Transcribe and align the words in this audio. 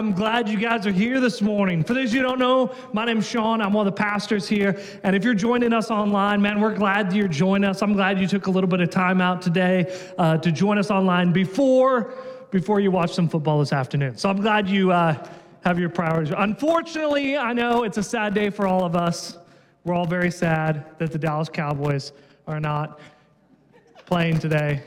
I'm 0.00 0.12
glad 0.12 0.48
you 0.48 0.56
guys 0.56 0.86
are 0.86 0.92
here 0.92 1.20
this 1.20 1.42
morning. 1.42 1.84
For 1.84 1.92
those 1.92 2.14
you 2.14 2.22
don't 2.22 2.38
know, 2.38 2.74
my 2.94 3.04
name's 3.04 3.28
Sean. 3.28 3.60
I'm 3.60 3.74
one 3.74 3.86
of 3.86 3.94
the 3.94 4.02
pastors 4.02 4.48
here. 4.48 4.80
And 5.02 5.14
if 5.14 5.22
you're 5.24 5.34
joining 5.34 5.74
us 5.74 5.90
online, 5.90 6.40
man, 6.40 6.58
we're 6.58 6.74
glad 6.74 7.12
you're 7.12 7.28
joining 7.28 7.68
us. 7.68 7.82
I'm 7.82 7.92
glad 7.92 8.18
you 8.18 8.26
took 8.26 8.46
a 8.46 8.50
little 8.50 8.66
bit 8.66 8.80
of 8.80 8.88
time 8.88 9.20
out 9.20 9.42
today 9.42 9.94
uh, 10.16 10.38
to 10.38 10.50
join 10.50 10.78
us 10.78 10.90
online 10.90 11.34
before 11.34 12.14
before 12.50 12.80
you 12.80 12.90
watch 12.90 13.12
some 13.12 13.28
football 13.28 13.58
this 13.58 13.74
afternoon. 13.74 14.16
So 14.16 14.30
I'm 14.30 14.40
glad 14.40 14.70
you 14.70 14.90
uh, 14.90 15.22
have 15.64 15.78
your 15.78 15.90
priorities. 15.90 16.32
Unfortunately, 16.34 17.36
I 17.36 17.52
know 17.52 17.82
it's 17.82 17.98
a 17.98 18.02
sad 18.02 18.32
day 18.32 18.48
for 18.48 18.66
all 18.66 18.86
of 18.86 18.96
us. 18.96 19.36
We're 19.84 19.94
all 19.94 20.06
very 20.06 20.30
sad 20.30 20.86
that 20.96 21.12
the 21.12 21.18
Dallas 21.18 21.50
Cowboys 21.50 22.14
are 22.46 22.58
not 22.58 23.00
playing 24.06 24.38
today. 24.38 24.82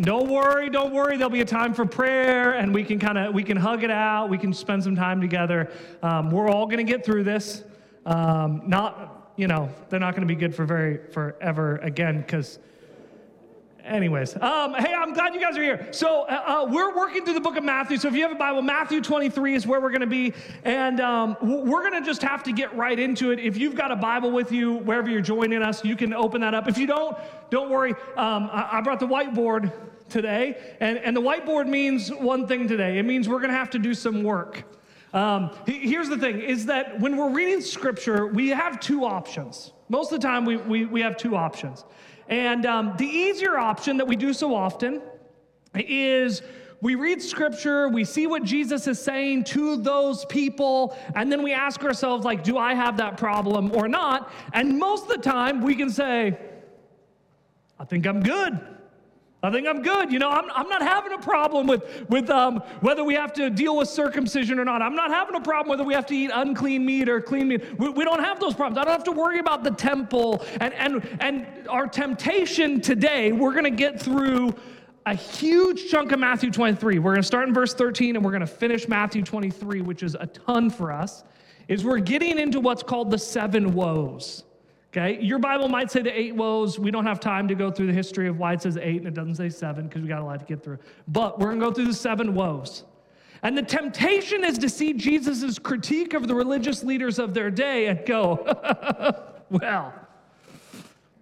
Don't 0.00 0.28
worry, 0.28 0.68
don't 0.68 0.92
worry. 0.92 1.16
There'll 1.16 1.30
be 1.30 1.42
a 1.42 1.44
time 1.44 1.72
for 1.72 1.86
prayer, 1.86 2.54
and 2.54 2.74
we 2.74 2.82
can 2.82 2.98
kind 2.98 3.16
of 3.16 3.32
we 3.32 3.44
can 3.44 3.56
hug 3.56 3.84
it 3.84 3.90
out. 3.90 4.28
We 4.28 4.36
can 4.36 4.52
spend 4.52 4.82
some 4.82 4.96
time 4.96 5.20
together. 5.20 5.70
Um, 6.02 6.30
we're 6.30 6.48
all 6.48 6.66
going 6.66 6.84
to 6.84 6.92
get 6.92 7.04
through 7.04 7.22
this. 7.22 7.62
Um, 8.04 8.62
not, 8.66 9.32
you 9.36 9.46
know, 9.46 9.70
they're 9.88 10.00
not 10.00 10.12
going 10.12 10.26
to 10.26 10.32
be 10.32 10.38
good 10.38 10.54
for 10.54 10.64
very 10.64 10.98
forever 11.12 11.76
again 11.78 12.20
because 12.20 12.58
Anyways, 13.86 14.34
um, 14.42 14.74
hey, 14.74 14.92
I'm 14.92 15.14
glad 15.14 15.32
you 15.32 15.40
guys 15.40 15.56
are 15.56 15.62
here. 15.62 15.88
So 15.92 16.22
uh, 16.22 16.64
uh, 16.64 16.66
we're 16.68 16.96
working 16.96 17.24
through 17.24 17.34
the 17.34 17.40
book 17.40 17.56
of 17.56 17.62
Matthew. 17.62 17.96
So 17.98 18.08
if 18.08 18.14
you 18.14 18.22
have 18.22 18.32
a 18.32 18.36
Bible, 18.36 18.60
Matthew 18.60 19.00
23 19.00 19.54
is 19.54 19.64
where 19.64 19.80
we're 19.80 19.90
going 19.90 20.00
to 20.00 20.08
be, 20.08 20.34
and 20.64 21.00
um, 21.00 21.36
we're 21.40 21.88
going 21.88 22.02
to 22.02 22.04
just 22.04 22.20
have 22.22 22.42
to 22.44 22.52
get 22.52 22.74
right 22.76 22.98
into 22.98 23.30
it. 23.30 23.38
If 23.38 23.56
you've 23.56 23.76
got 23.76 23.92
a 23.92 23.96
Bible 23.96 24.32
with 24.32 24.50
you, 24.50 24.78
wherever 24.78 25.08
you're 25.08 25.20
joining 25.20 25.62
us, 25.62 25.84
you 25.84 25.94
can 25.94 26.12
open 26.12 26.40
that 26.40 26.52
up. 26.52 26.66
If 26.66 26.78
you 26.78 26.88
don't, 26.88 27.16
don't 27.50 27.70
worry. 27.70 27.92
Um, 28.16 28.50
I, 28.52 28.80
brought 28.80 28.98
the 28.98 29.06
whiteboard 29.06 29.72
today, 30.08 30.58
and, 30.80 30.98
and 30.98 31.16
the 31.16 31.22
whiteboard 31.22 31.68
means 31.68 32.10
one 32.10 32.48
thing 32.48 32.66
today. 32.66 32.98
It 32.98 33.04
means 33.04 33.28
we're 33.28 33.38
going 33.38 33.52
to 33.52 33.56
have 33.56 33.70
to 33.70 33.78
do 33.78 33.94
some 33.94 34.24
work. 34.24 34.64
Um, 35.12 35.56
here's 35.64 36.08
the 36.08 36.18
thing: 36.18 36.40
is 36.40 36.66
that 36.66 36.98
when 36.98 37.16
we're 37.16 37.30
reading 37.30 37.60
Scripture, 37.60 38.26
we 38.26 38.48
have 38.48 38.80
two 38.80 39.04
options. 39.04 39.72
Most 39.88 40.12
of 40.12 40.20
the 40.20 40.26
time, 40.26 40.44
we, 40.44 40.56
we, 40.56 40.84
we 40.86 41.00
have 41.02 41.16
two 41.16 41.36
options. 41.36 41.84
And 42.28 42.66
um, 42.66 42.94
the 42.96 43.06
easier 43.06 43.56
option 43.58 43.96
that 43.98 44.06
we 44.06 44.16
do 44.16 44.32
so 44.32 44.54
often 44.54 45.02
is 45.74 46.42
we 46.80 46.94
read 46.94 47.22
scripture, 47.22 47.88
we 47.88 48.04
see 48.04 48.26
what 48.26 48.44
Jesus 48.44 48.86
is 48.86 49.00
saying 49.00 49.44
to 49.44 49.76
those 49.76 50.24
people, 50.26 50.96
and 51.14 51.32
then 51.32 51.42
we 51.42 51.52
ask 51.52 51.82
ourselves, 51.82 52.24
like, 52.24 52.44
do 52.44 52.58
I 52.58 52.74
have 52.74 52.98
that 52.98 53.16
problem 53.16 53.74
or 53.74 53.88
not? 53.88 54.30
And 54.52 54.78
most 54.78 55.04
of 55.04 55.08
the 55.08 55.18
time, 55.18 55.62
we 55.62 55.74
can 55.74 55.90
say, 55.90 56.36
I 57.78 57.84
think 57.84 58.06
I'm 58.06 58.22
good. 58.22 58.75
I 59.46 59.50
think 59.52 59.68
I'm 59.68 59.80
good. 59.80 60.10
You 60.10 60.18
know, 60.18 60.28
I'm, 60.28 60.50
I'm 60.50 60.68
not 60.68 60.82
having 60.82 61.12
a 61.12 61.18
problem 61.18 61.68
with, 61.68 61.84
with 62.08 62.30
um, 62.30 62.56
whether 62.80 63.04
we 63.04 63.14
have 63.14 63.32
to 63.34 63.48
deal 63.48 63.76
with 63.76 63.88
circumcision 63.88 64.58
or 64.58 64.64
not. 64.64 64.82
I'm 64.82 64.96
not 64.96 65.12
having 65.12 65.36
a 65.36 65.40
problem 65.40 65.68
whether 65.68 65.84
we 65.84 65.94
have 65.94 66.06
to 66.06 66.16
eat 66.16 66.32
unclean 66.34 66.84
meat 66.84 67.08
or 67.08 67.20
clean 67.20 67.46
meat. 67.46 67.78
We, 67.78 67.90
we 67.90 68.02
don't 68.02 68.24
have 68.24 68.40
those 68.40 68.54
problems. 68.54 68.76
I 68.76 68.82
don't 68.82 68.92
have 68.92 69.04
to 69.04 69.12
worry 69.12 69.38
about 69.38 69.62
the 69.62 69.70
temple. 69.70 70.44
And, 70.60 70.74
and, 70.74 71.16
and 71.20 71.46
our 71.68 71.86
temptation 71.86 72.80
today, 72.80 73.30
we're 73.30 73.52
going 73.52 73.64
to 73.64 73.70
get 73.70 74.00
through 74.00 74.52
a 75.06 75.14
huge 75.14 75.88
chunk 75.92 76.10
of 76.10 76.18
Matthew 76.18 76.50
23. 76.50 76.98
We're 76.98 77.12
going 77.12 77.22
to 77.22 77.26
start 77.26 77.46
in 77.46 77.54
verse 77.54 77.72
13 77.72 78.16
and 78.16 78.24
we're 78.24 78.32
going 78.32 78.40
to 78.40 78.48
finish 78.48 78.88
Matthew 78.88 79.22
23, 79.22 79.80
which 79.80 80.02
is 80.02 80.16
a 80.18 80.26
ton 80.26 80.70
for 80.70 80.90
us, 80.90 81.22
is 81.68 81.84
we're 81.84 82.00
getting 82.00 82.40
into 82.40 82.58
what's 82.58 82.82
called 82.82 83.12
the 83.12 83.18
seven 83.18 83.74
woes. 83.74 84.42
Okay, 84.96 85.22
your 85.22 85.38
Bible 85.38 85.68
might 85.68 85.90
say 85.90 86.00
the 86.00 86.18
eight 86.18 86.34
woes. 86.34 86.78
We 86.78 86.90
don't 86.90 87.04
have 87.04 87.20
time 87.20 87.46
to 87.48 87.54
go 87.54 87.70
through 87.70 87.88
the 87.88 87.92
history 87.92 88.28
of 88.28 88.38
why 88.38 88.54
it 88.54 88.62
says 88.62 88.78
eight 88.78 88.96
and 88.96 89.06
it 89.06 89.12
doesn't 89.12 89.34
say 89.34 89.50
seven 89.50 89.88
because 89.88 90.00
we 90.00 90.08
got 90.08 90.22
a 90.22 90.24
lot 90.24 90.40
to 90.40 90.46
get 90.46 90.64
through. 90.64 90.78
But 91.06 91.38
we're 91.38 91.48
going 91.48 91.60
to 91.60 91.66
go 91.66 91.72
through 91.72 91.88
the 91.88 91.94
seven 91.94 92.34
woes. 92.34 92.84
And 93.42 93.58
the 93.58 93.62
temptation 93.62 94.42
is 94.42 94.56
to 94.56 94.70
see 94.70 94.94
Jesus' 94.94 95.58
critique 95.58 96.14
of 96.14 96.26
the 96.26 96.34
religious 96.34 96.82
leaders 96.82 97.18
of 97.18 97.34
their 97.34 97.50
day 97.50 97.88
and 97.88 98.06
go, 98.06 98.42
well, 99.50 99.92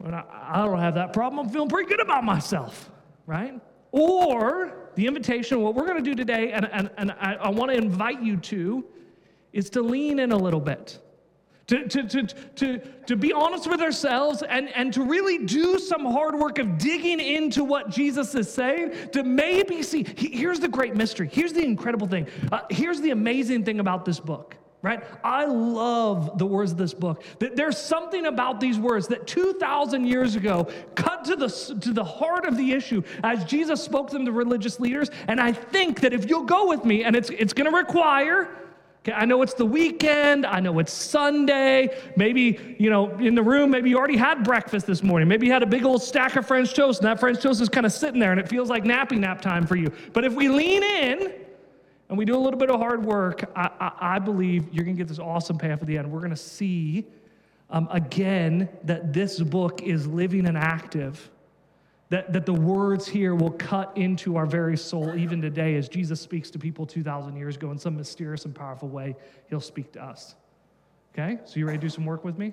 I 0.05 0.65
don't 0.65 0.79
have 0.79 0.95
that 0.95 1.13
problem. 1.13 1.45
I'm 1.45 1.53
feeling 1.53 1.69
pretty 1.69 1.89
good 1.89 2.01
about 2.01 2.23
myself, 2.23 2.91
right? 3.27 3.61
Or 3.91 4.91
the 4.95 5.09
invitation, 5.09 5.61
what 5.63 5.75
we're 5.75 5.87
going 5.87 6.03
to 6.03 6.11
do 6.11 6.15
today, 6.15 6.53
and, 6.53 6.69
and, 6.73 6.91
and 6.97 7.11
I, 7.11 7.35
I 7.35 7.49
want 7.49 7.73
to 7.73 7.77
invite 7.77 8.23
you 8.23 8.37
to, 8.37 8.85
is 9.53 9.69
to 9.71 9.83
lean 9.83 10.21
in 10.21 10.31
a 10.31 10.37
little 10.37 10.61
bit 10.61 11.01
to, 11.67 11.89
to, 11.89 12.03
to, 12.03 12.23
to, 12.57 12.79
to 13.07 13.17
be 13.17 13.33
honest 13.33 13.69
with 13.69 13.81
ourselves 13.81 14.43
and, 14.43 14.69
and 14.71 14.93
to 14.93 15.03
really 15.03 15.47
do 15.47 15.79
some 15.79 16.05
hard 16.05 16.35
work 16.35 16.59
of 16.59 16.77
digging 16.79 17.21
into 17.21 17.65
what 17.65 17.91
Jesus 17.91 18.35
is 18.35 18.53
saying, 18.53 18.93
to 19.13 19.23
maybe 19.23 19.83
see. 19.83 20.05
Here's 20.17 20.61
the 20.61 20.69
great 20.69 20.95
mystery. 20.95 21.29
Here's 21.33 21.53
the 21.53 21.65
incredible 21.65 22.07
thing. 22.07 22.27
Uh, 22.53 22.61
here's 22.71 23.01
the 23.01 23.11
amazing 23.11 23.65
thing 23.65 23.81
about 23.81 24.05
this 24.05 24.21
book. 24.21 24.57
Right? 24.83 25.03
I 25.25 25.47
love 25.47 26.37
the 26.37 26.45
words 26.45 26.73
of 26.73 26.77
this 26.77 26.93
book. 26.93 27.25
There's 27.39 27.79
something 27.79 28.27
about 28.27 28.61
these 28.61 28.79
words 28.79 29.09
that 29.09 29.27
2,000 29.27 30.07
years 30.07 30.37
ago 30.37 30.69
cut 30.95 31.25
to 31.25 31.37
the, 31.37 31.49
to 31.81 31.95
the 31.95 32.05
heart 32.05 32.45
of 32.45 32.59
the 32.59 32.73
issue 32.73 33.03
as 33.23 33.47
Jesus 33.47 33.83
spoke 33.83 34.11
them, 34.11 34.27
to 34.27 34.33
religious 34.33 34.79
leaders. 34.81 35.11
And 35.27 35.41
I 35.41 35.53
think 35.53 36.01
that 36.01 36.13
if 36.13 36.29
you'll 36.29 36.45
go 36.45 36.69
with 36.69 36.85
me, 36.85 37.03
and 37.05 37.17
it's, 37.17 37.31
it's 37.31 37.55
going 37.55 37.71
to 37.71 37.75
require 37.75 38.55
Okay, 39.05 39.13
I 39.13 39.27
know 39.27 39.43
it's 39.43 39.53
the 39.53 39.67
weekend. 39.67 40.47
I 40.47 40.61
know 40.61 40.79
it's 40.79 40.91
Sunday. 40.93 41.95
Maybe, 42.17 42.77
you 42.79 42.89
know, 42.89 43.11
in 43.19 43.35
the 43.35 43.43
room, 43.43 43.71
maybe 43.71 43.91
you 43.91 43.99
already 43.99 44.17
had 44.17 44.43
breakfast 44.43 44.87
this 44.87 45.03
morning. 45.03 45.29
Maybe 45.29 45.47
you 45.47 45.53
had 45.53 45.63
a 45.63 45.67
big 45.67 45.85
old 45.85 46.03
stack 46.03 46.37
of 46.37 46.47
French 46.47 46.73
toast, 46.73 47.01
and 47.01 47.09
that 47.09 47.21
French 47.21 47.43
toast 47.43 47.61
is 47.61 47.69
kind 47.69 47.85
of 47.85 47.93
sitting 47.93 48.19
there, 48.19 48.31
and 48.31 48.41
it 48.41 48.49
feels 48.49 48.71
like 48.71 48.85
nappy 48.85 49.19
nap 49.19 49.43
time 49.43 49.67
for 49.67 49.77
you. 49.77 49.93
But 50.15 50.25
if 50.25 50.33
we 50.33 50.49
lean 50.49 50.83
in 50.83 51.35
and 52.09 52.17
we 52.17 52.25
do 52.25 52.35
a 52.35 52.41
little 52.41 52.59
bit 52.59 52.71
of 52.71 52.81
hard 52.81 53.05
work, 53.05 53.45
I, 53.55 53.69
I, 53.79 53.93
I 54.15 54.19
believe 54.21 54.73
you're 54.73 54.85
going 54.85 54.97
to 54.97 55.03
get 55.03 55.09
this 55.09 55.19
awesome 55.19 55.59
payoff 55.59 55.83
at 55.83 55.87
the 55.87 55.99
end. 55.99 56.11
We're 56.11 56.21
going 56.21 56.31
to 56.31 56.37
see 56.37 57.05
um, 57.69 57.89
again 57.91 58.71
that 58.85 59.13
this 59.13 59.39
book 59.39 59.83
is 59.83 60.07
living 60.07 60.47
and 60.47 60.57
active 60.57 61.31
that, 62.15 62.33
that 62.33 62.47
the 62.47 62.55
words 62.55 63.09
here 63.09 63.35
will 63.35 63.51
cut 63.51 63.91
into 63.97 64.37
our 64.37 64.47
very 64.47 64.77
soul 64.77 65.17
even 65.17 65.43
today 65.43 65.75
as 65.75 65.89
Jesus 65.89 66.21
speaks 66.21 66.49
to 66.53 66.61
people 66.61 66.87
2,000 66.87 67.35
years 67.37 67.57
ago 67.57 67.73
in 67.73 67.79
some 67.79 67.97
mysterious 67.97 68.45
and 68.45 68.55
powerful 68.55 68.89
way. 68.89 69.17
He'll 69.51 69.61
speak 69.61 69.91
to 69.95 70.05
us. 70.05 70.37
Okay? 71.13 71.41
So 71.45 71.59
you 71.59 71.67
ready 71.67 71.79
to 71.79 71.83
do 71.83 71.89
some 71.89 72.07
work 72.07 72.25
with 72.25 72.39
me? 72.39 72.53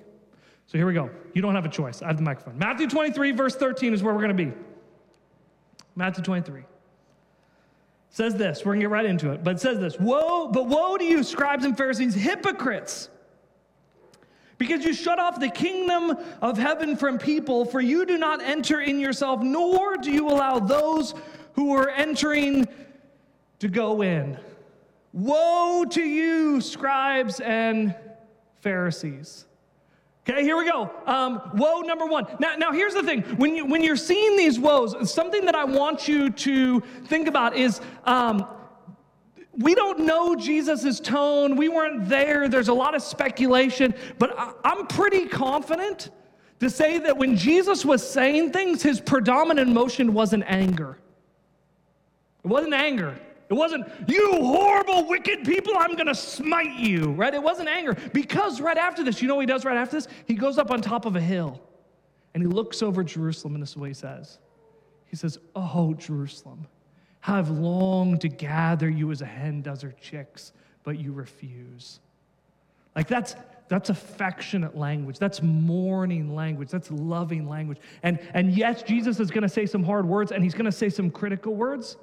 So 0.66 0.78
here 0.78 0.86
we 0.88 0.94
go. 0.94 1.10
You 1.32 1.42
don't 1.42 1.54
have 1.54 1.64
a 1.64 1.68
choice. 1.68 2.02
I 2.02 2.08
have 2.08 2.16
the 2.16 2.24
microphone. 2.24 2.58
Matthew 2.58 2.88
23, 2.88 3.30
verse 3.30 3.54
13 3.54 3.94
is 3.94 4.02
where 4.02 4.12
we're 4.12 4.22
going 4.26 4.36
to 4.36 4.44
be. 4.46 4.52
Matthew 5.94 6.24
23 6.24 6.64
says 8.10 8.34
this. 8.34 8.64
We're 8.64 8.74
to 8.74 8.80
get 8.80 8.90
right 8.90 9.06
into 9.06 9.30
it. 9.30 9.44
But 9.44 9.54
it 9.54 9.60
says 9.60 9.78
this 9.78 9.96
Woe, 10.00 10.48
but 10.48 10.66
woe 10.66 10.96
to 10.96 11.04
you, 11.04 11.22
scribes 11.22 11.64
and 11.64 11.76
Pharisees, 11.78 12.16
hypocrites! 12.16 13.10
Because 14.62 14.84
you 14.84 14.94
shut 14.94 15.18
off 15.18 15.40
the 15.40 15.48
kingdom 15.48 16.16
of 16.40 16.56
heaven 16.56 16.96
from 16.96 17.18
people, 17.18 17.64
for 17.64 17.80
you 17.80 18.06
do 18.06 18.16
not 18.16 18.40
enter 18.40 18.80
in 18.80 19.00
yourself, 19.00 19.42
nor 19.42 19.96
do 19.96 20.12
you 20.12 20.28
allow 20.28 20.60
those 20.60 21.14
who 21.54 21.74
are 21.74 21.90
entering 21.90 22.68
to 23.58 23.66
go 23.66 24.02
in. 24.02 24.38
Woe 25.12 25.84
to 25.90 26.00
you, 26.00 26.60
scribes 26.60 27.40
and 27.40 27.92
Pharisees. 28.60 29.46
Okay, 30.28 30.44
here 30.44 30.56
we 30.56 30.64
go. 30.64 30.88
Um, 31.06 31.42
woe 31.54 31.80
number 31.80 32.06
one. 32.06 32.28
Now, 32.38 32.54
now 32.54 32.70
here's 32.70 32.94
the 32.94 33.02
thing. 33.02 33.22
When 33.38 33.56
you 33.56 33.66
when 33.66 33.82
you're 33.82 33.96
seeing 33.96 34.36
these 34.36 34.60
woes, 34.60 35.12
something 35.12 35.44
that 35.46 35.56
I 35.56 35.64
want 35.64 36.06
you 36.06 36.30
to 36.30 36.78
think 37.06 37.26
about 37.26 37.56
is 37.56 37.80
um, 38.04 38.46
we 39.58 39.74
don't 39.74 40.00
know 40.00 40.34
Jesus' 40.34 40.98
tone. 40.98 41.56
We 41.56 41.68
weren't 41.68 42.08
there. 42.08 42.48
There's 42.48 42.68
a 42.68 42.74
lot 42.74 42.94
of 42.94 43.02
speculation, 43.02 43.94
but 44.18 44.34
I'm 44.64 44.86
pretty 44.86 45.26
confident 45.26 46.10
to 46.60 46.70
say 46.70 46.98
that 46.98 47.16
when 47.16 47.36
Jesus 47.36 47.84
was 47.84 48.08
saying 48.08 48.52
things, 48.52 48.82
his 48.82 49.00
predominant 49.00 49.68
emotion 49.68 50.14
wasn't 50.14 50.44
anger. 50.46 50.98
It 52.44 52.48
wasn't 52.48 52.74
anger. 52.74 53.18
It 53.50 53.54
wasn't, 53.54 53.86
you 54.08 54.32
horrible, 54.40 55.06
wicked 55.06 55.44
people, 55.44 55.74
I'm 55.76 55.94
gonna 55.94 56.14
smite 56.14 56.74
you, 56.78 57.10
right? 57.10 57.34
It 57.34 57.42
wasn't 57.42 57.68
anger. 57.68 57.94
Because 58.14 58.62
right 58.62 58.78
after 58.78 59.04
this, 59.04 59.20
you 59.20 59.28
know 59.28 59.34
what 59.34 59.42
he 59.42 59.46
does 59.46 59.66
right 59.66 59.76
after 59.76 59.96
this? 59.96 60.08
He 60.26 60.34
goes 60.34 60.56
up 60.56 60.70
on 60.70 60.80
top 60.80 61.04
of 61.04 61.16
a 61.16 61.20
hill 61.20 61.60
and 62.32 62.42
he 62.42 62.48
looks 62.48 62.82
over 62.82 63.04
Jerusalem, 63.04 63.54
and 63.54 63.62
this 63.62 63.70
is 63.70 63.76
what 63.76 63.88
he 63.88 63.94
says. 63.94 64.38
He 65.04 65.16
says, 65.16 65.38
Oh, 65.54 65.92
Jerusalem 65.98 66.66
I've 67.26 67.50
longed 67.50 68.22
to 68.22 68.28
gather 68.28 68.88
you 68.88 69.10
as 69.12 69.22
a 69.22 69.26
hen 69.26 69.62
does 69.62 69.82
her 69.82 69.94
chicks, 70.00 70.52
but 70.82 70.98
you 70.98 71.12
refuse. 71.12 72.00
Like 72.96 73.08
that's 73.08 73.36
that's 73.72 73.88
affectionate 73.88 74.76
language. 74.76 75.18
That's 75.18 75.40
mourning 75.40 76.34
language. 76.34 76.68
That's 76.68 76.90
loving 76.90 77.48
language. 77.48 77.78
And, 78.02 78.18
and 78.34 78.52
yes, 78.52 78.82
Jesus 78.82 79.18
is 79.18 79.30
going 79.30 79.44
to 79.44 79.48
say 79.48 79.64
some 79.64 79.82
hard 79.82 80.06
words 80.06 80.30
and 80.30 80.44
he's 80.44 80.52
going 80.52 80.66
to 80.66 80.72
say 80.72 80.90
some 80.90 81.10
critical 81.10 81.54
words. 81.54 81.96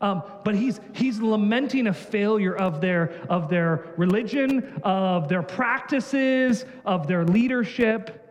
Um, 0.00 0.22
but 0.44 0.54
he's, 0.54 0.80
he's 0.94 1.20
lamenting 1.20 1.88
a 1.88 1.92
failure 1.92 2.54
of 2.54 2.80
their, 2.80 3.12
of 3.28 3.48
their 3.48 3.86
religion, 3.96 4.80
of 4.84 5.28
their 5.28 5.42
practices, 5.42 6.66
of 6.84 7.08
their 7.08 7.24
leadership. 7.24 8.21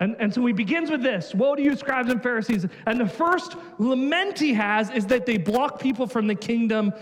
And, 0.00 0.16
and 0.20 0.32
so 0.32 0.44
he 0.46 0.52
begins 0.52 0.90
with 0.90 1.02
this 1.02 1.34
Woe 1.34 1.56
to 1.56 1.62
you, 1.62 1.76
scribes 1.76 2.10
and 2.10 2.22
Pharisees. 2.22 2.66
And 2.86 3.00
the 3.00 3.08
first 3.08 3.56
lament 3.78 4.38
he 4.38 4.54
has 4.54 4.90
is 4.90 5.06
that 5.06 5.26
they 5.26 5.38
block 5.38 5.80
people 5.80 6.06
from 6.06 6.26
the 6.26 6.34
kingdom 6.34 6.92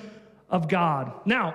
of 0.49 0.69
God. 0.69 1.13
Now, 1.25 1.55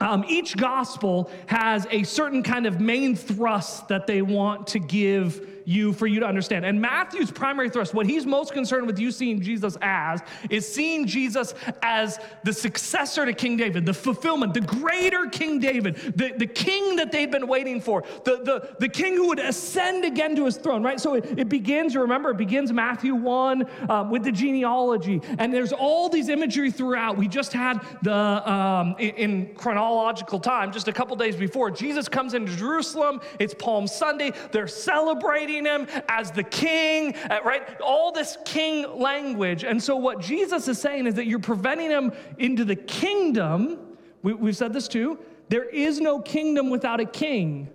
um, 0.00 0.24
each 0.28 0.56
gospel 0.56 1.30
has 1.46 1.86
a 1.90 2.02
certain 2.02 2.42
kind 2.42 2.66
of 2.66 2.80
main 2.80 3.14
thrust 3.14 3.88
that 3.88 4.06
they 4.06 4.20
want 4.20 4.66
to 4.68 4.80
give 4.80 5.61
you 5.64 5.92
for 5.92 6.06
you 6.06 6.20
to 6.20 6.26
understand. 6.26 6.64
And 6.64 6.80
Matthew's 6.80 7.30
primary 7.30 7.70
thrust, 7.70 7.94
what 7.94 8.06
he's 8.06 8.26
most 8.26 8.52
concerned 8.52 8.86
with 8.86 8.98
you 8.98 9.10
seeing 9.10 9.40
Jesus 9.40 9.76
as, 9.80 10.20
is 10.50 10.72
seeing 10.72 11.06
Jesus 11.06 11.54
as 11.82 12.18
the 12.44 12.52
successor 12.52 13.24
to 13.26 13.32
King 13.32 13.56
David, 13.56 13.86
the 13.86 13.94
fulfillment, 13.94 14.54
the 14.54 14.60
greater 14.60 15.26
King 15.26 15.58
David, 15.58 15.96
the, 16.16 16.32
the 16.36 16.46
king 16.46 16.96
that 16.96 17.12
they'd 17.12 17.30
been 17.30 17.46
waiting 17.46 17.80
for, 17.80 18.04
the, 18.24 18.42
the, 18.42 18.76
the 18.78 18.88
king 18.88 19.14
who 19.14 19.28
would 19.28 19.38
ascend 19.38 20.04
again 20.04 20.34
to 20.36 20.44
his 20.44 20.56
throne, 20.56 20.82
right? 20.82 21.00
So 21.00 21.14
it, 21.14 21.38
it 21.38 21.48
begins, 21.48 21.96
remember, 21.96 22.30
it 22.30 22.36
begins 22.36 22.72
Matthew 22.72 23.14
1 23.14 23.66
um, 23.88 24.10
with 24.10 24.24
the 24.24 24.32
genealogy. 24.32 25.20
And 25.38 25.52
there's 25.52 25.72
all 25.72 26.08
these 26.08 26.28
imagery 26.28 26.70
throughout. 26.70 27.16
We 27.16 27.28
just 27.28 27.52
had 27.52 27.84
the, 28.02 28.50
um, 28.50 28.96
in, 28.98 29.14
in 29.14 29.54
chronological 29.54 30.40
time, 30.40 30.72
just 30.72 30.88
a 30.88 30.92
couple 30.92 31.16
days 31.16 31.36
before, 31.36 31.70
Jesus 31.70 32.08
comes 32.08 32.34
into 32.34 32.54
Jerusalem. 32.56 33.20
It's 33.38 33.54
Palm 33.54 33.86
Sunday. 33.86 34.32
They're 34.50 34.68
celebrating 34.68 35.51
him 35.60 35.86
as 36.08 36.30
the 36.30 36.42
king, 36.42 37.14
uh, 37.30 37.40
right? 37.44 37.80
All 37.80 38.12
this 38.12 38.38
king 38.44 38.98
language. 38.98 39.64
And 39.64 39.82
so, 39.82 39.96
what 39.96 40.20
Jesus 40.20 40.68
is 40.68 40.80
saying 40.80 41.06
is 41.06 41.14
that 41.14 41.26
you're 41.26 41.38
preventing 41.38 41.90
him 41.90 42.12
into 42.38 42.64
the 42.64 42.76
kingdom. 42.76 43.78
We, 44.22 44.32
we've 44.34 44.56
said 44.56 44.72
this 44.72 44.88
too. 44.88 45.18
There 45.48 45.68
is 45.68 46.00
no 46.00 46.20
kingdom 46.20 46.70
without 46.70 47.00
a 47.00 47.04
king. 47.04 47.68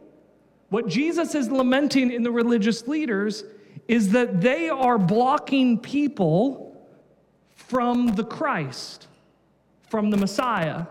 What 0.70 0.88
Jesus 0.88 1.36
is 1.36 1.50
lamenting 1.50 2.12
in 2.12 2.24
the 2.24 2.32
religious 2.32 2.88
leaders 2.88 3.44
is 3.88 4.12
that 4.12 4.42
they 4.42 4.70
are 4.70 4.98
blocking 4.98 5.80
people 5.80 6.86
from 7.56 8.08
the 8.16 8.24
Christ, 8.24 9.08
from 9.90 10.10
the 10.10 10.18
Messiah, 10.18 10.88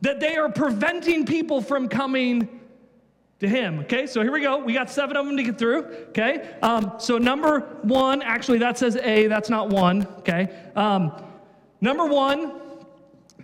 that 0.00 0.18
they 0.20 0.36
are 0.36 0.50
preventing 0.50 1.24
people 1.24 1.60
from 1.60 1.88
coming 1.88 2.60
to 3.42 3.48
him. 3.48 3.80
Okay, 3.80 4.06
so 4.06 4.22
here 4.22 4.32
we 4.32 4.40
go. 4.40 4.58
We 4.58 4.72
got 4.72 4.88
seven 4.88 5.16
of 5.16 5.26
them 5.26 5.36
to 5.36 5.42
get 5.42 5.58
through. 5.58 5.84
Okay, 6.10 6.48
um, 6.62 6.92
so 6.98 7.18
number 7.18 7.60
one, 7.82 8.22
actually, 8.22 8.58
that 8.58 8.78
says 8.78 8.96
A, 8.96 9.26
that's 9.26 9.50
not 9.50 9.68
one. 9.68 10.06
Okay, 10.20 10.48
um, 10.76 11.12
number 11.80 12.06
one, 12.06 12.60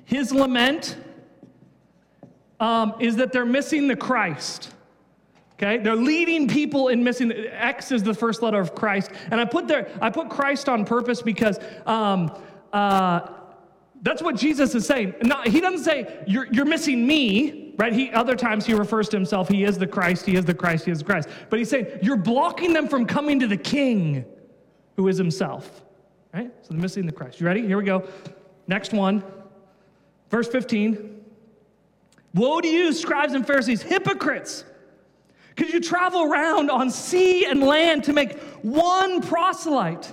his 0.05 0.33
lament 0.33 0.97
um, 2.61 2.95
is 3.01 3.17
that 3.17 3.33
they're 3.33 3.45
missing 3.45 3.89
the 3.89 3.97
Christ. 3.97 4.73
Okay, 5.55 5.79
they're 5.79 5.97
leading 5.97 6.47
people 6.47 6.89
in 6.89 7.03
missing. 7.03 7.33
X 7.33 7.91
is 7.91 8.05
the 8.05 8.15
first 8.15 8.41
letter 8.41 8.61
of 8.61 8.77
Christ, 8.77 9.11
and 9.33 9.41
I 9.41 9.45
put 9.45 9.67
there. 9.67 9.91
I 10.01 10.11
put 10.11 10.31
Christ 10.31 10.69
on 10.69 10.85
purpose 10.85 11.23
because 11.23 11.59
um, 11.87 12.31
uh, 12.73 13.31
that's 14.03 14.23
what 14.23 14.37
Jesus 14.37 14.77
is 14.77 14.87
saying. 14.87 15.15
No, 15.23 15.43
he 15.43 15.61
doesn't 15.61 15.85
say 15.85 16.23
you're, 16.29 16.47
you're 16.53 16.65
missing 16.65 17.05
me 17.05 17.68
right? 17.79 17.93
He 17.93 18.11
other 18.13 18.37
times 18.37 18.67
he 18.67 18.75
refers 18.75 19.09
to 19.09 19.17
himself, 19.17 19.49
he 19.49 19.65
is 19.65 19.79
the 19.79 19.87
Christ, 19.87 20.27
he 20.27 20.37
is 20.37 20.45
the 20.45 20.53
Christ, 20.53 20.85
he 20.85 20.91
is 20.91 20.99
the 20.99 21.05
Christ. 21.05 21.29
But 21.49 21.59
he's 21.59 21.71
saying, 21.71 21.87
you're 22.03 22.17
blocking 22.17 22.75
them 22.75 22.89
from 22.89 23.07
coming 23.07 23.41
to 23.41 23.47
the 23.47 23.57
king 23.57 24.27
who 24.97 25.09
is 25.09 25.17
himself. 25.17 25.83
Right? 26.35 26.53
So 26.63 26.75
they're 26.75 26.83
missing 26.83 27.07
the 27.07 27.13
Christ. 27.13 27.41
You 27.41 27.47
ready? 27.47 27.67
Here 27.67 27.79
we 27.79 27.85
go. 27.85 28.07
Next 28.67 28.93
one. 28.93 29.25
Verse 30.29 30.49
15. 30.49 31.25
Woe 32.35 32.61
to 32.61 32.69
you, 32.69 32.93
scribes 32.93 33.33
and 33.33 33.47
Pharisees, 33.47 33.81
hypocrites! 33.81 34.65
Because 35.55 35.73
you 35.73 35.81
travel 35.81 36.25
around 36.31 36.71
on 36.71 36.91
sea 36.91 37.47
and 37.47 37.63
land 37.63 38.05
to 38.05 38.13
make 38.13 38.39
one 38.63 39.23
proselyte. 39.23 40.13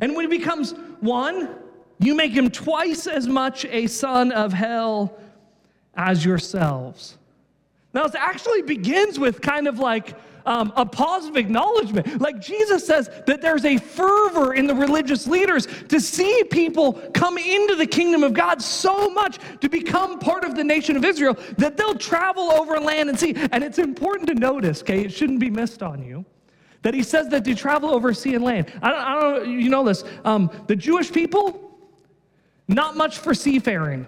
And 0.00 0.14
when 0.14 0.30
he 0.30 0.38
becomes 0.38 0.72
one, 1.00 1.56
you 1.98 2.14
make 2.14 2.32
him 2.32 2.50
twice 2.50 3.06
as 3.06 3.26
much 3.26 3.64
a 3.66 3.86
son 3.86 4.30
of 4.32 4.52
hell 4.52 5.18
as 5.96 6.24
yourselves. 6.24 7.16
Now, 7.94 8.04
it 8.04 8.14
actually 8.14 8.62
begins 8.62 9.18
with 9.18 9.40
kind 9.40 9.66
of 9.66 9.78
like 9.78 10.14
um, 10.46 10.72
a 10.76 10.86
positive 10.86 11.36
acknowledgement. 11.36 12.20
Like 12.20 12.40
Jesus 12.40 12.86
says 12.86 13.10
that 13.26 13.42
there's 13.42 13.64
a 13.64 13.78
fervor 13.78 14.54
in 14.54 14.66
the 14.66 14.74
religious 14.74 15.26
leaders 15.26 15.66
to 15.88 16.00
see 16.00 16.44
people 16.50 16.94
come 17.14 17.36
into 17.36 17.74
the 17.74 17.86
kingdom 17.86 18.22
of 18.22 18.32
God 18.32 18.62
so 18.62 19.10
much 19.10 19.38
to 19.60 19.68
become 19.68 20.18
part 20.18 20.44
of 20.44 20.54
the 20.54 20.64
nation 20.64 20.96
of 20.96 21.04
Israel 21.04 21.36
that 21.58 21.76
they'll 21.76 21.96
travel 21.96 22.52
over 22.52 22.78
land 22.78 23.08
and 23.08 23.18
sea. 23.18 23.34
And 23.52 23.64
it's 23.64 23.78
important 23.78 24.28
to 24.28 24.34
notice, 24.34 24.82
okay, 24.82 25.00
it 25.00 25.12
shouldn't 25.12 25.40
be 25.40 25.50
missed 25.50 25.82
on 25.82 26.02
you. 26.02 26.24
That 26.82 26.94
he 26.94 27.02
says 27.02 27.28
that 27.30 27.44
they 27.44 27.54
travel 27.54 27.90
over 27.90 28.14
sea 28.14 28.34
and 28.34 28.44
land. 28.44 28.72
I 28.80 28.90
don't, 28.90 29.00
I 29.00 29.20
don't 29.20 29.60
you 29.60 29.68
know 29.68 29.84
this. 29.84 30.04
Um, 30.24 30.50
the 30.68 30.76
Jewish 30.76 31.10
people, 31.10 31.76
not 32.68 32.96
much 32.96 33.18
for 33.18 33.34
seafaring, 33.34 34.06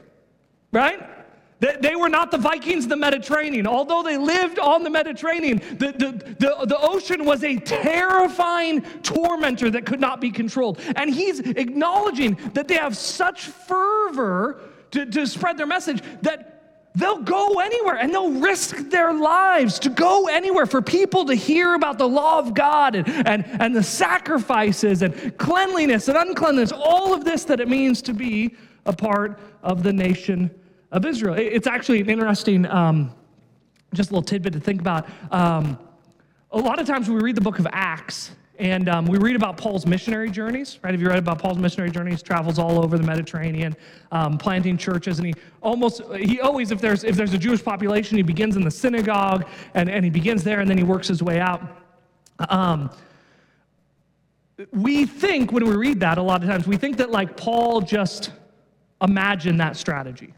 right? 0.71 1.18
They 1.61 1.97
were 1.97 2.09
not 2.09 2.31
the 2.31 2.39
Vikings 2.39 2.87
the 2.87 2.97
Mediterranean. 2.97 3.67
Although 3.67 4.05
they 4.05 4.17
lived 4.17 4.61
on 4.61 4.85
the 4.85 4.91
Mediterranean, 4.91 5.59
the, 5.77 5.93
the, 5.93 6.35
the, 6.39 6.67
the, 6.67 6.79
ocean 6.79 7.25
was 7.25 7.43
a 7.43 7.57
terrifying 7.57 8.83
tormentor 9.03 9.69
that 9.71 9.85
could 9.85 10.01
not 10.01 10.21
be 10.21 10.31
controlled. 10.31 10.81
And 10.95 11.13
he's 11.13 11.41
acknowledging 11.41 12.39
that 12.55 12.69
they 12.69 12.77
have 12.77 12.97
such 12.97 13.47
fervor 13.47 14.61
to, 14.93 15.05
to 15.07 15.27
spread 15.27 15.59
their 15.59 15.67
message 15.67 16.01
that 16.23 16.89
they'll 16.95 17.23
go 17.23 17.59
anywhere 17.59 17.97
and 17.97 18.13
they'll 18.13 18.31
risk 18.31 18.77
their 18.89 19.13
lives 19.13 19.81
to 19.81 19.91
go 19.91 20.29
anywhere 20.29 20.67
for 20.67 20.81
people 20.81 21.25
to 21.25 21.35
hear 21.35 21.75
about 21.75 21.99
the 21.99 22.09
law 22.09 22.39
of 22.39 22.55
God 22.55 22.95
and, 22.95 23.09
and, 23.27 23.45
and 23.61 23.75
the 23.75 23.83
sacrifices 23.83 25.03
and 25.03 25.37
cleanliness 25.39 26.07
and 26.07 26.17
uncleanliness, 26.17 26.71
all 26.73 27.13
of 27.13 27.25
this 27.25 27.45
that 27.45 27.59
it 27.59 27.69
means 27.69 28.01
to 28.03 28.15
be 28.15 28.55
a 28.87 28.93
part 28.93 29.41
of 29.65 29.83
the 29.83 29.93
nation 29.93 30.51
of 30.91 31.05
Israel. 31.05 31.35
It's 31.35 31.67
actually 31.67 32.01
an 32.01 32.11
interesting, 32.11 32.67
um, 32.67 33.13
just 33.95 34.11
a 34.11 34.13
little 34.13 34.23
tidbit 34.23 34.53
to 34.55 34.61
think 34.61 34.81
about. 34.81 35.09
Um, 35.31 35.79
a 36.51 36.59
lot 36.59 36.81
of 36.81 36.87
times 36.87 37.11
we 37.11 37.21
read 37.21 37.37
the 37.37 37.41
book 37.41 37.59
of 37.59 37.67
Acts, 37.73 38.33
and 38.59 38.89
um, 38.89 39.07
we 39.07 39.19
read 39.19 39.37
about 39.37 39.57
Paul's 39.57 39.87
missionary 39.87 40.31
journeys, 40.31 40.79
right? 40.83 40.93
Have 40.93 41.01
you 41.01 41.09
read 41.09 41.19
about 41.19 41.39
Paul's 41.39 41.59
missionary 41.59 41.91
journeys? 41.91 42.23
Travels 42.23 42.59
all 42.59 42.83
over 42.83 42.99
the 42.99 43.05
Mediterranean, 43.05 43.77
um, 44.11 44.37
planting 44.37 44.77
churches, 44.77 45.19
and 45.19 45.29
he 45.29 45.35
almost, 45.63 46.03
he 46.15 46.41
always, 46.41 46.71
if 46.71 46.81
there's 46.81 47.05
if 47.05 47.15
there's 47.17 47.35
a 47.35 47.39
Jewish 47.39 47.63
population, 47.63 48.17
he 48.17 48.23
begins 48.23 48.57
in 48.57 48.65
the 48.65 48.71
synagogue, 48.71 49.47
and, 49.75 49.89
and 49.89 50.05
he 50.05 50.11
begins 50.11 50.43
there, 50.43 50.61
and 50.61 50.69
then 50.69 50.79
he 50.79 50.85
works 50.85 51.07
his 51.07 51.23
way 51.23 51.39
out. 51.39 51.63
Um, 52.49 52.91
we 54.73 55.07
think 55.07 55.53
when 55.53 55.65
we 55.65 55.77
read 55.77 56.01
that, 56.01 56.19
a 56.19 56.23
lot 56.23 56.43
of 56.43 56.49
times, 56.49 56.67
we 56.67 56.77
think 56.77 56.97
that 56.97 57.11
like 57.11 57.37
Paul 57.37 57.81
just 57.81 58.33
imagined 59.01 59.61
that 59.61 59.77
strategy, 59.77 60.35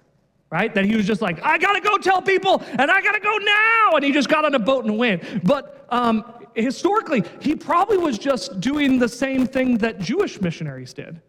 right? 0.50 0.74
That 0.74 0.84
he 0.84 0.96
was 0.96 1.06
just 1.06 1.22
like, 1.22 1.42
I 1.42 1.58
gotta 1.58 1.80
go 1.80 1.96
tell 1.98 2.20
people, 2.20 2.62
and 2.78 2.90
I 2.90 3.00
gotta 3.00 3.20
go 3.20 3.36
now, 3.38 3.92
and 3.94 4.04
he 4.04 4.12
just 4.12 4.28
got 4.28 4.44
on 4.44 4.54
a 4.54 4.58
boat 4.58 4.84
and 4.84 4.98
went. 4.98 5.44
But 5.44 5.86
um, 5.90 6.24
historically, 6.54 7.24
he 7.40 7.54
probably 7.54 7.98
was 7.98 8.18
just 8.18 8.60
doing 8.60 8.98
the 8.98 9.08
same 9.08 9.46
thing 9.46 9.78
that 9.78 10.00
Jewish 10.00 10.40
missionaries 10.40 10.92
did. 10.92 11.20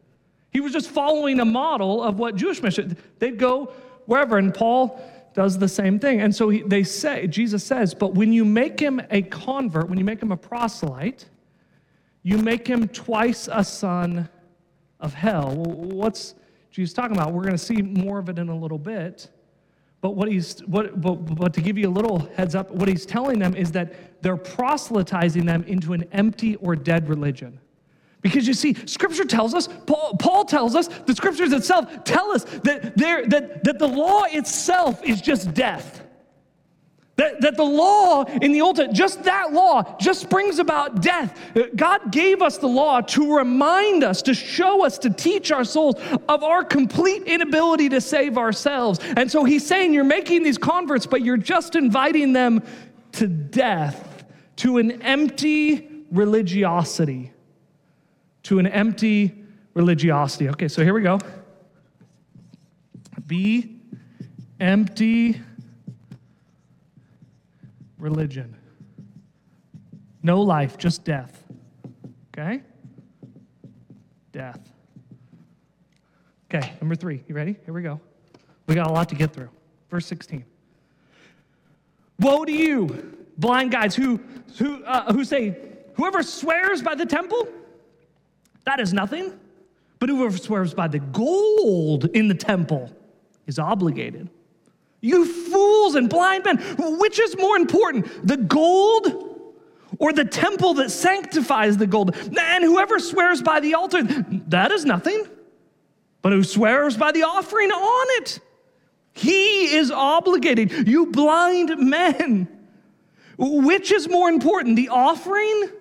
He 0.51 0.59
was 0.59 0.73
just 0.73 0.89
following 0.89 1.39
a 1.39 1.45
model 1.45 2.03
of 2.03 2.19
what 2.19 2.35
Jewish 2.35 2.61
missionaries 2.61 2.97
they'd 3.19 3.37
go 3.37 3.73
wherever, 4.05 4.37
and 4.37 4.53
Paul 4.53 5.01
does 5.33 5.57
the 5.57 5.67
same 5.69 5.97
thing. 5.97 6.19
And 6.21 6.35
so 6.35 6.49
he, 6.49 6.61
they 6.61 6.83
say, 6.83 7.27
Jesus 7.27 7.63
says, 7.63 7.93
but 7.93 8.15
when 8.15 8.33
you 8.33 8.43
make 8.43 8.79
him 8.79 9.01
a 9.09 9.21
convert, 9.21 9.87
when 9.87 9.97
you 9.97 10.03
make 10.03 10.21
him 10.21 10.31
a 10.31 10.37
proselyte, 10.37 11.25
you 12.23 12.37
make 12.37 12.67
him 12.67 12.87
twice 12.89 13.47
a 13.49 13.63
son 13.63 14.27
of 14.99 15.13
hell. 15.13 15.55
What's 15.55 16.35
Jesus 16.71 16.93
talking 16.93 17.15
about. 17.15 17.33
We're 17.33 17.43
going 17.43 17.53
to 17.53 17.57
see 17.57 17.81
more 17.81 18.17
of 18.17 18.29
it 18.29 18.39
in 18.39 18.49
a 18.49 18.55
little 18.55 18.79
bit. 18.79 19.29
But 19.99 20.15
what 20.15 20.31
he's 20.31 20.61
what 20.61 20.99
but, 20.99 21.15
but 21.35 21.53
to 21.53 21.61
give 21.61 21.77
you 21.77 21.87
a 21.87 21.91
little 21.91 22.19
heads 22.35 22.55
up, 22.55 22.71
what 22.71 22.87
he's 22.87 23.05
telling 23.05 23.37
them 23.37 23.55
is 23.55 23.71
that 23.73 24.23
they're 24.23 24.37
proselytizing 24.37 25.45
them 25.45 25.63
into 25.65 25.93
an 25.93 26.05
empty 26.11 26.55
or 26.55 26.75
dead 26.75 27.07
religion. 27.07 27.59
Because 28.21 28.47
you 28.47 28.53
see, 28.53 28.75
Scripture 28.85 29.25
tells 29.25 29.53
us, 29.53 29.67
Paul, 29.87 30.15
Paul 30.19 30.45
tells 30.45 30.75
us, 30.75 30.87
the 30.87 31.15
Scriptures 31.15 31.53
itself 31.53 32.03
tell 32.03 32.31
us 32.31 32.43
that, 32.43 32.95
that, 32.97 33.63
that 33.63 33.79
the 33.79 33.87
law 33.87 34.23
itself 34.25 35.03
is 35.03 35.21
just 35.21 35.53
death. 35.55 36.03
That, 37.21 37.39
that 37.41 37.55
the 37.55 37.63
law 37.63 38.23
in 38.23 38.51
the 38.51 38.61
Old 38.61 38.77
Testament, 38.77 38.97
just 38.97 39.23
that 39.25 39.53
law, 39.53 39.95
just 39.99 40.27
brings 40.27 40.57
about 40.57 41.03
death. 41.03 41.39
God 41.75 42.11
gave 42.11 42.41
us 42.41 42.57
the 42.57 42.67
law 42.67 43.01
to 43.01 43.35
remind 43.35 44.03
us, 44.03 44.23
to 44.23 44.33
show 44.33 44.83
us, 44.83 44.97
to 44.97 45.11
teach 45.11 45.51
our 45.51 45.63
souls 45.63 45.97
of 46.27 46.43
our 46.43 46.63
complete 46.63 47.21
inability 47.27 47.89
to 47.89 48.01
save 48.01 48.39
ourselves. 48.39 48.99
And 49.15 49.29
so 49.29 49.43
he's 49.43 49.63
saying 49.63 49.93
you're 49.93 50.03
making 50.03 50.41
these 50.41 50.57
converts, 50.57 51.05
but 51.05 51.21
you're 51.21 51.37
just 51.37 51.75
inviting 51.75 52.33
them 52.33 52.63
to 53.11 53.27
death, 53.27 54.25
to 54.55 54.79
an 54.79 55.03
empty 55.03 55.87
religiosity. 56.09 57.33
To 58.43 58.57
an 58.57 58.65
empty 58.65 59.43
religiosity. 59.75 60.49
Okay, 60.49 60.69
so 60.69 60.83
here 60.83 60.95
we 60.95 61.03
go. 61.03 61.19
Be 63.27 63.75
empty 64.59 65.39
religion. 68.01 68.57
No 70.23 70.41
life, 70.41 70.77
just 70.77 71.03
death. 71.03 71.43
Okay? 72.29 72.61
Death. 74.31 74.59
Okay, 76.53 76.73
number 76.81 76.95
three. 76.95 77.23
You 77.27 77.35
ready? 77.35 77.55
Here 77.63 77.73
we 77.73 77.81
go. 77.81 78.01
We 78.67 78.75
got 78.75 78.87
a 78.87 78.91
lot 78.91 79.07
to 79.09 79.15
get 79.15 79.33
through. 79.33 79.49
Verse 79.89 80.05
16. 80.07 80.43
Woe 82.19 82.45
to 82.45 82.51
you, 82.51 83.17
blind 83.37 83.71
guides 83.71 83.95
who, 83.95 84.19
who, 84.57 84.83
uh, 84.83 85.11
who 85.13 85.23
say, 85.23 85.57
Whoever 85.95 86.23
swears 86.23 86.81
by 86.81 86.95
the 86.95 87.05
temple, 87.05 87.47
that 88.65 88.79
is 88.79 88.93
nothing. 88.93 89.37
But 89.99 90.09
whoever 90.09 90.35
swears 90.37 90.73
by 90.73 90.87
the 90.87 90.99
gold 90.99 92.05
in 92.15 92.27
the 92.27 92.33
temple 92.33 92.91
is 93.45 93.59
obligated. 93.59 94.29
You 95.01 95.25
fools 95.25 95.95
and 95.95 96.07
blind 96.09 96.45
men, 96.45 96.57
which 96.99 97.19
is 97.19 97.35
more 97.37 97.57
important, 97.57 98.25
the 98.25 98.37
gold 98.37 99.29
or 99.97 100.13
the 100.13 100.25
temple 100.25 100.75
that 100.75 100.91
sanctifies 100.91 101.77
the 101.77 101.87
gold? 101.87 102.15
And 102.15 102.63
whoever 102.63 102.99
swears 102.99 103.41
by 103.41 103.59
the 103.59 103.73
altar, 103.73 104.03
that 104.03 104.71
is 104.71 104.85
nothing. 104.85 105.25
But 106.21 106.33
who 106.33 106.43
swears 106.43 106.95
by 106.97 107.11
the 107.11 107.23
offering 107.23 107.71
on 107.71 108.21
it, 108.21 108.39
he 109.13 109.75
is 109.75 109.89
obligated. 109.89 110.87
You 110.87 111.07
blind 111.07 111.77
men. 111.77 112.47
Which 113.37 113.91
is 113.91 114.07
more 114.07 114.29
important, 114.29 114.75
the 114.75 114.89
offering 114.89 115.71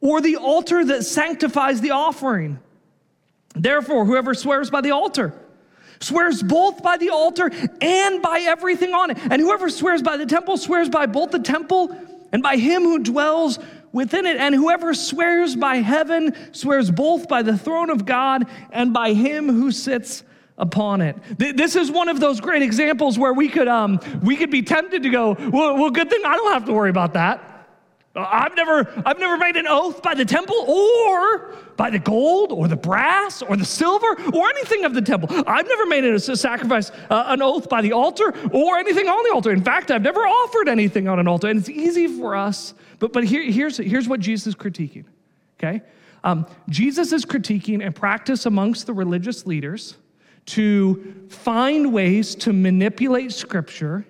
or 0.00 0.20
the 0.20 0.36
altar 0.36 0.84
that 0.86 1.04
sanctifies 1.04 1.80
the 1.80 1.92
offering? 1.92 2.58
Therefore, 3.54 4.04
whoever 4.04 4.34
swears 4.34 4.70
by 4.70 4.80
the 4.80 4.90
altar 4.90 5.32
swears 6.00 6.42
both 6.42 6.82
by 6.82 6.96
the 6.96 7.10
altar 7.10 7.50
and 7.80 8.22
by 8.22 8.40
everything 8.40 8.94
on 8.94 9.10
it. 9.10 9.18
And 9.18 9.40
whoever 9.40 9.70
swears 9.70 10.02
by 10.02 10.16
the 10.16 10.26
temple 10.26 10.56
swears 10.56 10.88
by 10.88 11.06
both 11.06 11.30
the 11.30 11.38
temple 11.38 11.96
and 12.32 12.42
by 12.42 12.56
him 12.56 12.82
who 12.82 12.98
dwells 12.98 13.58
within 13.92 14.26
it. 14.26 14.36
And 14.36 14.54
whoever 14.54 14.94
swears 14.94 15.56
by 15.56 15.76
heaven 15.76 16.34
swears 16.52 16.90
both 16.90 17.28
by 17.28 17.42
the 17.42 17.56
throne 17.56 17.90
of 17.90 18.04
God 18.04 18.46
and 18.70 18.92
by 18.92 19.12
him 19.12 19.48
who 19.48 19.70
sits 19.70 20.22
upon 20.58 21.02
it. 21.02 21.16
This 21.38 21.76
is 21.76 21.90
one 21.90 22.08
of 22.08 22.20
those 22.20 22.40
great 22.40 22.62
examples 22.62 23.18
where 23.18 23.32
we 23.32 23.48
could 23.48 23.68
um, 23.68 24.00
we 24.22 24.36
could 24.36 24.50
be 24.50 24.62
tempted 24.62 25.02
to 25.02 25.10
go, 25.10 25.32
well, 25.32 25.76
well, 25.76 25.90
good 25.90 26.08
thing 26.08 26.22
I 26.24 26.34
don't 26.34 26.52
have 26.52 26.64
to 26.66 26.72
worry 26.72 26.90
about 26.90 27.14
that. 27.14 27.55
I've 28.16 28.56
never, 28.56 28.90
I've 29.04 29.18
never 29.18 29.36
made 29.36 29.56
an 29.56 29.66
oath 29.68 30.02
by 30.02 30.14
the 30.14 30.24
temple 30.24 30.56
or 30.56 31.54
by 31.76 31.90
the 31.90 31.98
gold 31.98 32.50
or 32.52 32.66
the 32.68 32.76
brass 32.76 33.42
or 33.42 33.56
the 33.56 33.64
silver 33.64 34.06
or 34.32 34.48
anything 34.48 34.84
of 34.84 34.94
the 34.94 35.02
temple. 35.02 35.28
I've 35.46 35.68
never 35.68 35.86
made 35.86 36.04
a 36.04 36.18
sacrifice, 36.18 36.90
uh, 37.10 37.24
an 37.26 37.42
oath 37.42 37.68
by 37.68 37.82
the 37.82 37.92
altar 37.92 38.34
or 38.52 38.78
anything 38.78 39.08
on 39.08 39.22
the 39.24 39.34
altar. 39.34 39.52
In 39.52 39.62
fact, 39.62 39.90
I've 39.90 40.02
never 40.02 40.20
offered 40.20 40.68
anything 40.68 41.08
on 41.08 41.18
an 41.18 41.28
altar. 41.28 41.48
And 41.48 41.60
it's 41.60 41.68
easy 41.68 42.06
for 42.06 42.34
us. 42.34 42.74
But, 42.98 43.12
but 43.12 43.24
here, 43.24 43.42
here's, 43.42 43.76
here's 43.76 44.08
what 44.08 44.20
Jesus 44.20 44.48
is 44.48 44.54
critiquing, 44.54 45.04
okay? 45.58 45.82
Um, 46.24 46.46
Jesus 46.70 47.12
is 47.12 47.24
critiquing 47.24 47.86
a 47.86 47.92
practice 47.92 48.46
amongst 48.46 48.86
the 48.86 48.94
religious 48.94 49.46
leaders 49.46 49.96
to 50.46 51.26
find 51.28 51.92
ways 51.92 52.34
to 52.36 52.52
manipulate 52.52 53.32
scripture, 53.32 54.06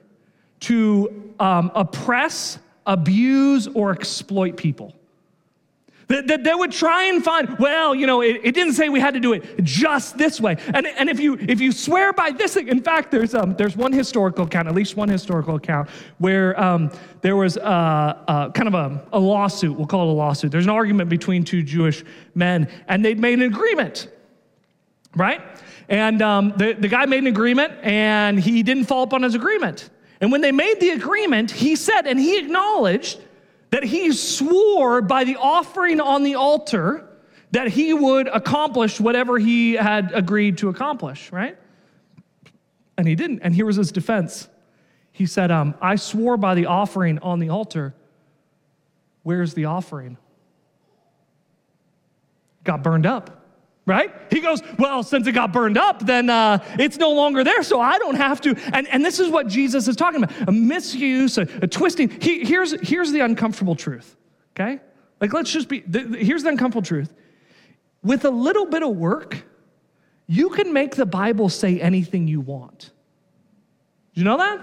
to 0.60 1.32
um, 1.40 1.72
oppress 1.74 2.58
abuse 2.86 3.66
or 3.74 3.92
exploit 3.92 4.56
people. 4.56 4.94
That, 6.08 6.28
that 6.28 6.44
they 6.44 6.54
would 6.54 6.70
try 6.70 7.04
and 7.04 7.22
find, 7.22 7.58
well, 7.58 7.92
you 7.92 8.06
know, 8.06 8.22
it, 8.22 8.40
it, 8.44 8.54
didn't 8.54 8.74
say 8.74 8.88
we 8.88 9.00
had 9.00 9.14
to 9.14 9.20
do 9.20 9.32
it 9.32 9.64
just 9.64 10.16
this 10.16 10.40
way. 10.40 10.56
And, 10.72 10.86
and 10.86 11.08
if 11.08 11.18
you 11.18 11.36
if 11.40 11.60
you 11.60 11.72
swear 11.72 12.12
by 12.12 12.30
this 12.30 12.56
in 12.56 12.80
fact, 12.80 13.10
there's 13.10 13.34
um, 13.34 13.56
there's 13.56 13.76
one 13.76 13.92
historical 13.92 14.44
account, 14.44 14.68
at 14.68 14.74
least 14.74 14.96
one 14.96 15.08
historical 15.08 15.56
account, 15.56 15.88
where 16.18 16.58
um, 16.60 16.92
there 17.22 17.34
was 17.34 17.56
a, 17.56 17.60
a 18.28 18.52
kind 18.54 18.68
of 18.68 18.74
a, 18.74 19.04
a 19.14 19.18
lawsuit. 19.18 19.76
We'll 19.76 19.88
call 19.88 20.08
it 20.08 20.12
a 20.12 20.14
lawsuit. 20.14 20.52
There's 20.52 20.66
an 20.66 20.70
argument 20.70 21.10
between 21.10 21.42
two 21.42 21.64
Jewish 21.64 22.04
men, 22.36 22.68
and 22.86 23.04
they'd 23.04 23.18
made 23.18 23.40
an 23.40 23.52
agreement, 23.52 24.08
right? 25.16 25.42
And 25.88 26.22
um, 26.22 26.52
the, 26.56 26.74
the 26.74 26.88
guy 26.88 27.06
made 27.06 27.18
an 27.18 27.26
agreement, 27.26 27.72
and 27.82 28.38
he 28.38 28.62
didn't 28.62 28.84
follow 28.84 29.02
up 29.02 29.12
on 29.12 29.24
his 29.24 29.34
agreement. 29.34 29.90
And 30.20 30.32
when 30.32 30.40
they 30.40 30.52
made 30.52 30.80
the 30.80 30.90
agreement, 30.90 31.50
he 31.50 31.76
said, 31.76 32.06
and 32.06 32.18
he 32.18 32.38
acknowledged 32.38 33.20
that 33.70 33.82
he 33.82 34.12
swore 34.12 35.02
by 35.02 35.24
the 35.24 35.36
offering 35.36 36.00
on 36.00 36.22
the 36.22 36.36
altar 36.36 37.08
that 37.50 37.68
he 37.68 37.92
would 37.92 38.28
accomplish 38.28 39.00
whatever 39.00 39.38
he 39.38 39.74
had 39.74 40.12
agreed 40.12 40.58
to 40.58 40.68
accomplish, 40.68 41.30
right? 41.32 41.56
And 42.98 43.06
he 43.06 43.14
didn't. 43.14 43.40
And 43.40 43.54
here 43.54 43.66
was 43.66 43.76
his 43.76 43.92
defense. 43.92 44.48
He 45.12 45.26
said, 45.26 45.50
um, 45.50 45.74
I 45.80 45.96
swore 45.96 46.36
by 46.36 46.54
the 46.54 46.66
offering 46.66 47.18
on 47.20 47.38
the 47.38 47.50
altar. 47.50 47.94
Where's 49.22 49.54
the 49.54 49.66
offering? 49.66 50.16
Got 52.64 52.82
burned 52.82 53.06
up 53.06 53.45
right? 53.86 54.12
He 54.30 54.40
goes, 54.40 54.62
Well, 54.78 55.02
since 55.02 55.26
it 55.26 55.32
got 55.32 55.52
burned 55.52 55.78
up, 55.78 56.04
then 56.04 56.28
uh, 56.28 56.62
it's 56.78 56.98
no 56.98 57.12
longer 57.12 57.44
there, 57.44 57.62
so 57.62 57.80
I 57.80 57.98
don't 57.98 58.16
have 58.16 58.40
to. 58.42 58.54
And, 58.72 58.86
and 58.88 59.04
this 59.04 59.20
is 59.20 59.30
what 59.30 59.46
Jesus 59.46 59.88
is 59.88 59.96
talking 59.96 60.24
about 60.24 60.48
a 60.48 60.52
misuse, 60.52 61.38
a, 61.38 61.42
a 61.62 61.66
twisting. 61.66 62.10
He, 62.20 62.44
here's, 62.44 62.78
here's 62.86 63.12
the 63.12 63.20
uncomfortable 63.20 63.76
truth, 63.76 64.16
okay? 64.54 64.80
Like, 65.20 65.32
let's 65.32 65.50
just 65.50 65.68
be, 65.68 65.80
the, 65.80 66.02
the, 66.02 66.18
here's 66.18 66.42
the 66.42 66.50
uncomfortable 66.50 66.86
truth. 66.86 67.12
With 68.02 68.24
a 68.24 68.30
little 68.30 68.66
bit 68.66 68.82
of 68.82 68.94
work, 68.96 69.44
you 70.26 70.50
can 70.50 70.72
make 70.72 70.96
the 70.96 71.06
Bible 71.06 71.48
say 71.48 71.80
anything 71.80 72.28
you 72.28 72.40
want. 72.40 72.90
Do 74.14 74.20
you 74.20 74.24
know 74.24 74.36
that? 74.36 74.60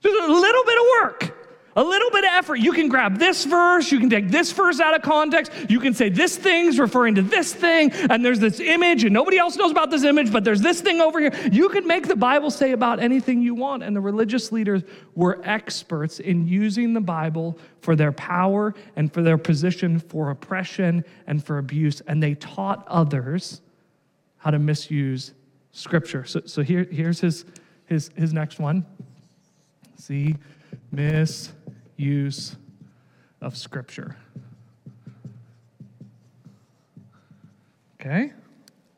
Just 0.00 0.28
a 0.28 0.32
little 0.32 0.64
bit 0.64 0.78
of 0.78 0.84
work 1.02 1.45
a 1.76 1.84
little 1.84 2.10
bit 2.10 2.24
of 2.24 2.30
effort. 2.32 2.56
You 2.56 2.72
can 2.72 2.88
grab 2.88 3.18
this 3.18 3.44
verse, 3.44 3.92
you 3.92 4.00
can 4.00 4.08
take 4.08 4.30
this 4.30 4.50
verse 4.50 4.80
out 4.80 4.96
of 4.96 5.02
context, 5.02 5.52
you 5.68 5.78
can 5.78 5.92
say 5.92 6.08
this 6.08 6.36
thing's 6.36 6.78
referring 6.78 7.14
to 7.16 7.22
this 7.22 7.52
thing, 7.52 7.92
and 7.92 8.24
there's 8.24 8.40
this 8.40 8.58
image, 8.60 9.04
and 9.04 9.12
nobody 9.12 9.38
else 9.38 9.56
knows 9.56 9.70
about 9.70 9.90
this 9.90 10.02
image, 10.02 10.32
but 10.32 10.42
there's 10.42 10.62
this 10.62 10.80
thing 10.80 11.00
over 11.00 11.20
here. 11.20 11.32
You 11.52 11.68
can 11.68 11.86
make 11.86 12.08
the 12.08 12.16
Bible 12.16 12.50
say 12.50 12.72
about 12.72 12.98
anything 12.98 13.42
you 13.42 13.54
want. 13.54 13.82
And 13.82 13.94
the 13.94 14.00
religious 14.00 14.52
leaders 14.52 14.82
were 15.14 15.40
experts 15.44 16.18
in 16.18 16.48
using 16.48 16.94
the 16.94 17.00
Bible 17.00 17.58
for 17.80 17.94
their 17.94 18.12
power 18.12 18.74
and 18.96 19.12
for 19.12 19.22
their 19.22 19.38
position 19.38 19.98
for 19.98 20.30
oppression 20.30 21.04
and 21.26 21.44
for 21.44 21.58
abuse, 21.58 22.00
and 22.06 22.22
they 22.22 22.34
taught 22.34 22.86
others 22.88 23.60
how 24.38 24.50
to 24.50 24.58
misuse 24.58 25.32
Scripture. 25.72 26.24
So, 26.24 26.40
so 26.46 26.62
here, 26.62 26.86
here's 26.90 27.20
his, 27.20 27.44
his, 27.84 28.10
his 28.16 28.32
next 28.32 28.58
one. 28.58 28.86
See, 29.98 30.36
miss 30.90 31.52
use 31.96 32.56
of 33.40 33.56
Scripture. 33.56 34.16
Okay? 38.00 38.32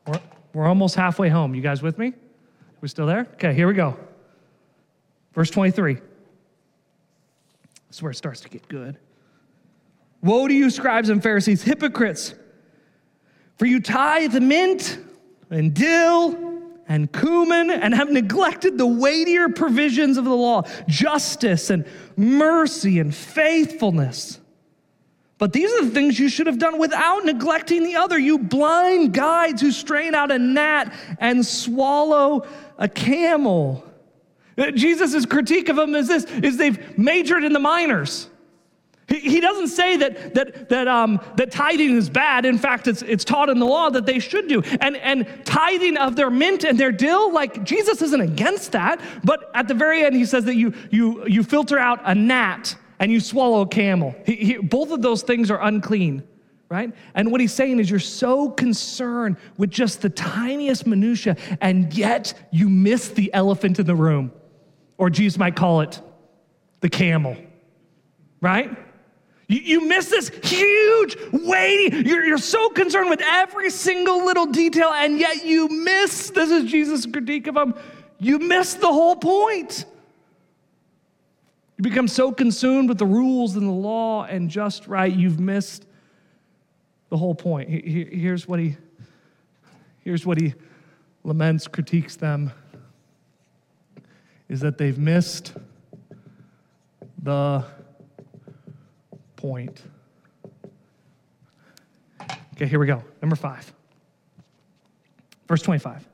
We're, 0.07 0.19
we're 0.53 0.67
almost 0.67 0.95
halfway 0.95 1.29
home. 1.29 1.55
You 1.55 1.61
guys 1.61 1.81
with 1.81 1.97
me? 1.97 2.13
We 2.81 2.87
still 2.87 3.07
there? 3.07 3.27
Okay, 3.33 3.53
here 3.53 3.67
we 3.67 3.73
go. 3.73 3.97
Verse 5.33 5.49
23. 5.49 5.95
This 5.95 6.03
is 7.91 8.03
where 8.03 8.11
it 8.11 8.15
starts 8.15 8.41
to 8.41 8.49
get 8.49 8.67
good. 8.67 8.97
Woe 10.21 10.47
to 10.47 10.53
you, 10.53 10.69
scribes 10.69 11.09
and 11.09 11.23
Pharisees, 11.23 11.63
hypocrites! 11.63 12.35
For 13.57 13.65
you 13.65 13.81
tithe 13.81 14.35
mint 14.35 14.99
and 15.49 15.73
dill 15.73 16.48
and 16.89 17.13
cumin 17.13 17.69
and 17.69 17.93
have 17.93 18.09
neglected 18.09 18.77
the 18.77 18.87
weightier 18.87 19.47
provisions 19.47 20.17
of 20.17 20.25
the 20.25 20.35
law 20.35 20.63
justice 20.87 21.69
and 21.69 21.85
mercy 22.17 22.99
and 22.99 23.13
faithfulness. 23.15 24.39
But 25.37 25.53
these 25.53 25.71
are 25.71 25.85
the 25.85 25.91
things 25.91 26.19
you 26.19 26.27
should 26.27 26.47
have 26.47 26.59
done 26.59 26.79
without 26.79 27.23
neglecting 27.23 27.83
the 27.83 27.95
other. 27.95 28.19
You 28.19 28.39
blind 28.39 29.13
guides 29.13 29.61
who 29.61 29.71
strain 29.71 30.13
out 30.13 30.31
a 30.31 30.39
gnat 30.39 30.93
and 31.19 31.45
swallow 31.45 32.45
a 32.77 32.89
camel. 32.89 33.85
Uh, 34.57 34.71
Jesus' 34.71 35.25
critique 35.25 35.69
of 35.69 35.77
them 35.77 35.95
is 35.95 36.09
this 36.09 36.25
is 36.25 36.57
they've 36.57 36.97
majored 36.97 37.45
in 37.45 37.53
the 37.53 37.59
minors. 37.59 38.29
He, 39.09 39.39
doesn't 39.39 39.69
say 39.69 39.97
that, 39.97 40.35
that, 40.35 40.69
that, 40.69 40.87
um, 40.87 41.19
that 41.35 41.51
tithing 41.51 41.95
is 41.95 42.09
bad. 42.09 42.45
In 42.45 42.57
fact, 42.57 42.87
it's, 42.87 43.01
it's 43.01 43.25
taught 43.25 43.49
in 43.49 43.57
the 43.57 43.65
law 43.65 43.89
that 43.89 44.05
they 44.05 44.19
should 44.19 44.47
do. 44.47 44.61
And, 44.79 44.95
and 44.97 45.27
tithing 45.45 45.97
of 45.97 46.15
their 46.15 46.29
mint 46.29 46.63
and 46.63 46.79
their 46.79 46.91
dill, 46.91 47.33
like 47.33 47.63
Jesus 47.63 48.01
isn't 48.01 48.21
against 48.21 48.73
that. 48.73 49.01
But 49.23 49.49
at 49.55 49.67
the 49.67 49.73
very 49.73 50.03
end, 50.03 50.15
he 50.15 50.25
says 50.25 50.45
that 50.45 50.55
you, 50.55 50.73
you, 50.91 51.25
you 51.25 51.43
filter 51.43 51.79
out 51.79 52.01
a 52.03 52.13
gnat 52.13 52.75
and 52.99 53.11
you 53.11 53.19
swallow 53.19 53.61
a 53.61 53.67
camel. 53.67 54.13
He, 54.25 54.35
he, 54.35 54.57
both 54.57 54.91
of 54.91 55.01
those 55.01 55.23
things 55.23 55.49
are 55.49 55.61
unclean, 55.61 56.23
right? 56.69 56.93
And 57.15 57.31
what 57.31 57.41
he's 57.41 57.53
saying 57.53 57.79
is 57.79 57.89
you're 57.89 57.99
so 57.99 58.49
concerned 58.49 59.37
with 59.57 59.71
just 59.71 60.01
the 60.01 60.09
tiniest 60.09 60.85
minutia, 60.85 61.35
and 61.61 61.91
yet 61.93 62.33
you 62.51 62.69
miss 62.69 63.07
the 63.09 63.33
elephant 63.33 63.79
in 63.79 63.87
the 63.87 63.95
room. 63.95 64.31
Or 64.97 65.09
Jesus 65.09 65.39
might 65.39 65.55
call 65.55 65.81
it 65.81 65.99
the 66.81 66.89
camel, 66.89 67.37
right? 68.41 68.77
You, 69.49 69.59
you 69.61 69.87
miss 69.87 70.09
this 70.09 70.29
huge, 70.43 71.17
weighty, 71.33 72.07
you're, 72.07 72.23
you're 72.23 72.37
so 72.37 72.69
concerned 72.69 73.09
with 73.09 73.21
every 73.21 73.71
single 73.71 74.23
little 74.23 74.45
detail, 74.45 74.91
and 74.93 75.19
yet 75.19 75.43
you 75.43 75.67
miss 75.67 76.29
this 76.29 76.51
is 76.51 76.69
Jesus' 76.69 77.05
critique 77.07 77.47
of 77.47 77.55
them. 77.55 77.73
You 78.19 78.37
miss 78.37 78.75
the 78.75 78.87
whole 78.87 79.15
point. 79.15 79.85
You 81.77 81.83
become 81.83 82.07
so 82.07 82.31
consumed 82.31 82.89
with 82.89 82.99
the 82.99 83.07
rules 83.07 83.55
and 83.55 83.67
the 83.67 83.71
law 83.71 84.25
and 84.25 84.49
just 84.51 84.87
right, 84.87 85.11
you've 85.11 85.39
missed 85.39 85.87
the 87.09 87.17
whole 87.17 87.33
point. 87.33 87.69
Here's 87.69 88.47
what 88.47 88.59
he, 88.59 88.77
here's 90.03 90.27
what 90.27 90.39
he 90.39 90.53
laments, 91.23 91.67
critiques 91.67 92.15
them. 92.15 92.51
is 94.47 94.59
that 94.59 94.77
they've 94.77 94.99
missed 94.99 95.53
the 97.23 97.65
point. 99.39 99.81
Okay, 102.53 102.67
here 102.67 102.77
we 102.77 102.87
go. 102.87 103.01
Number 103.21 103.37
five. 103.37 103.71
Verse 105.47 105.61
25. 105.61 106.05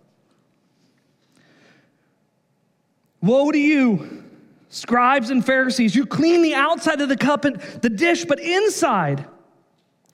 Woe 3.23 3.51
to 3.51 3.57
you, 3.57 4.23
scribes 4.69 5.31
and 5.31 5.43
Pharisees! 5.43 5.95
You 5.95 6.05
clean 6.05 6.43
the 6.43 6.53
outside 6.53 7.01
of 7.01 7.09
the 7.09 7.17
cup 7.17 7.45
and 7.45 7.59
the 7.81 7.89
dish, 7.89 8.25
but 8.25 8.39
inside 8.39 9.25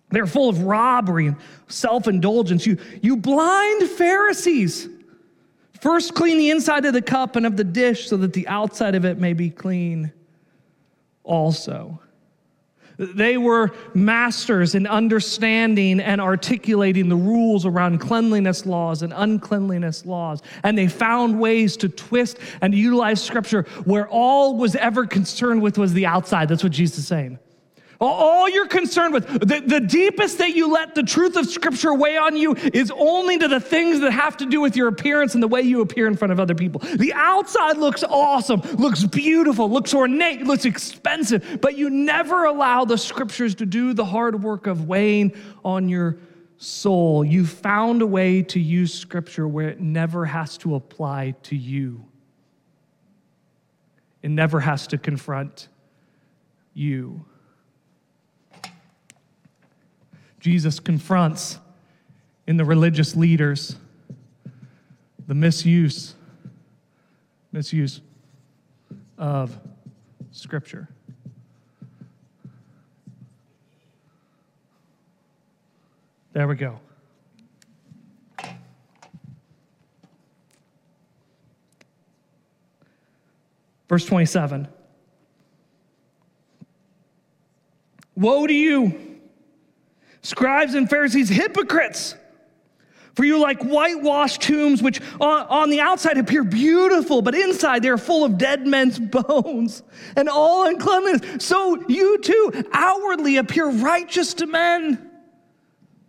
they're 0.10 0.26
full 0.26 0.48
of 0.48 0.64
robbery 0.64 1.28
and 1.28 1.36
self 1.68 2.08
indulgence. 2.08 2.66
You, 2.66 2.78
you 3.02 3.18
blind 3.18 3.90
Pharisees! 3.90 4.88
First, 5.82 6.14
clean 6.16 6.38
the 6.38 6.52
inside 6.52 6.86
of 6.86 6.94
the 6.94 7.02
cup 7.02 7.36
and 7.36 7.46
of 7.46 7.58
the 7.58 7.66
dish 7.66 8.08
so 8.08 8.16
that 8.18 8.32
the 8.32 8.48
outside 8.48 8.96
of 8.96 9.04
it 9.04 9.18
may 9.18 9.34
be 9.34 9.50
clean 9.50 10.14
also. 11.26 12.00
They 13.02 13.38
were 13.38 13.72
masters 13.96 14.76
in 14.76 14.86
understanding 14.86 16.00
and 16.00 16.22
articulating 16.22 17.10
the 17.10 17.16
rules 17.16 17.66
around 17.66 17.98
cleanliness 17.98 18.68
laws 18.68 19.02
and 19.02 19.12
uncleanliness 19.12 20.06
laws. 20.06 20.44
And 20.62 20.78
they 20.78 20.88
found 20.88 21.40
ways 21.40 21.78
to 21.78 21.90
twist 21.90 22.38
and 22.62 22.76
utilize 22.76 23.20
scripture 23.20 23.64
where 23.86 24.08
all 24.08 24.56
was 24.56 24.76
ever 24.76 25.08
concerned 25.08 25.64
with 25.64 25.80
was 25.80 25.94
the 25.94 26.06
outside. 26.06 26.48
That's 26.48 26.62
what 26.62 26.74
Jesus 26.74 27.00
is 27.00 27.08
saying. 27.08 27.40
All 28.04 28.50
you're 28.50 28.68
concerned 28.68 29.14
with, 29.14 29.28
the, 29.28 29.62
the 29.64 29.80
deepest 29.80 30.40
that 30.40 30.56
you 30.56 30.72
let 30.72 30.96
the 30.96 31.04
truth 31.04 31.36
of 31.36 31.46
Scripture 31.46 31.94
weigh 31.94 32.18
on 32.18 32.36
you 32.36 32.56
is 32.56 32.92
only 32.98 33.38
to 33.38 33.48
the 33.48 33.60
things 33.60 34.00
that 34.00 34.12
have 34.12 34.36
to 34.38 34.48
do 34.48 34.60
with 34.60 34.76
your 34.76 34.88
appearance 34.88 35.36
and 35.36 35.44
the 35.44 35.48
way 35.48 35.62
you 35.62 35.82
appear 35.82 36.08
in 36.08 36.18
front 36.18 36.32
of 36.32 36.40
other 36.40 36.56
people. 36.56 36.82
The 36.82 37.14
outside 37.14 37.78
looks 37.78 38.04
awesome, 38.04 38.62
looks 38.80 39.04
beautiful, 39.04 39.70
looks 39.70 39.94
ornate, 39.94 40.42
looks 40.42 40.66
expensive, 40.66 41.60
but 41.62 41.78
you 41.78 41.92
never 41.92 42.46
allow 42.46 42.86
the 42.86 42.98
Scriptures 42.98 43.54
to 43.56 43.68
do 43.68 43.94
the 43.94 44.06
hard 44.06 44.42
work 44.42 44.66
of 44.66 44.88
weighing 44.88 45.34
on 45.64 45.88
your 45.88 46.18
soul. 46.58 47.24
You 47.24 47.46
found 47.46 48.02
a 48.02 48.08
way 48.08 48.42
to 48.42 48.60
use 48.60 48.92
Scripture 48.92 49.48
where 49.48 49.70
it 49.70 49.80
never 49.80 50.26
has 50.26 50.58
to 50.60 50.74
apply 50.74 51.36
to 51.44 51.56
you, 51.56 52.04
it 54.24 54.32
never 54.32 54.60
has 54.60 54.88
to 54.88 54.98
confront 54.98 55.68
you. 56.74 57.26
Jesus 60.42 60.80
confronts 60.80 61.60
in 62.48 62.58
the 62.58 62.66
religious 62.66 63.16
leaders 63.16 63.76
the 65.28 65.36
misuse 65.36 66.16
misuse 67.52 68.02
of 69.20 69.56
scripture. 70.32 70.88
There 76.34 76.48
we 76.48 76.56
go. 76.56 76.80
Verse 83.88 84.06
27 84.06 84.68
woe 88.16 88.48
to 88.48 88.54
you 88.54 89.11
Scribes 90.22 90.76
and 90.76 90.90
Pharisees, 90.90 91.30
hypocrites! 91.30 92.16
For 93.16 93.26
you 93.26 93.40
like 93.40 93.62
whitewashed 93.62 94.42
tombs, 94.42 94.82
which 94.82 95.02
on, 95.20 95.70
the 95.70 95.82
outside 95.82 96.18
appear 96.18 96.44
beautiful, 96.44 97.22
but 97.22 97.36
inside 97.36 97.84
they're 97.84 97.98
full 97.98 98.24
of 98.24 98.38
dead 98.38 98.66
men's 98.66 99.00
bones 99.00 99.84
and 100.16 100.30
all 100.30 100.68
uncleanness. 100.68 101.46
So 101.46 101.86
you 101.88 102.20
too 102.20 102.64
outwardly 102.72 103.38
appear 103.38 103.70
righteous 103.70 104.34
to 104.36 104.48
men, 104.48 105.12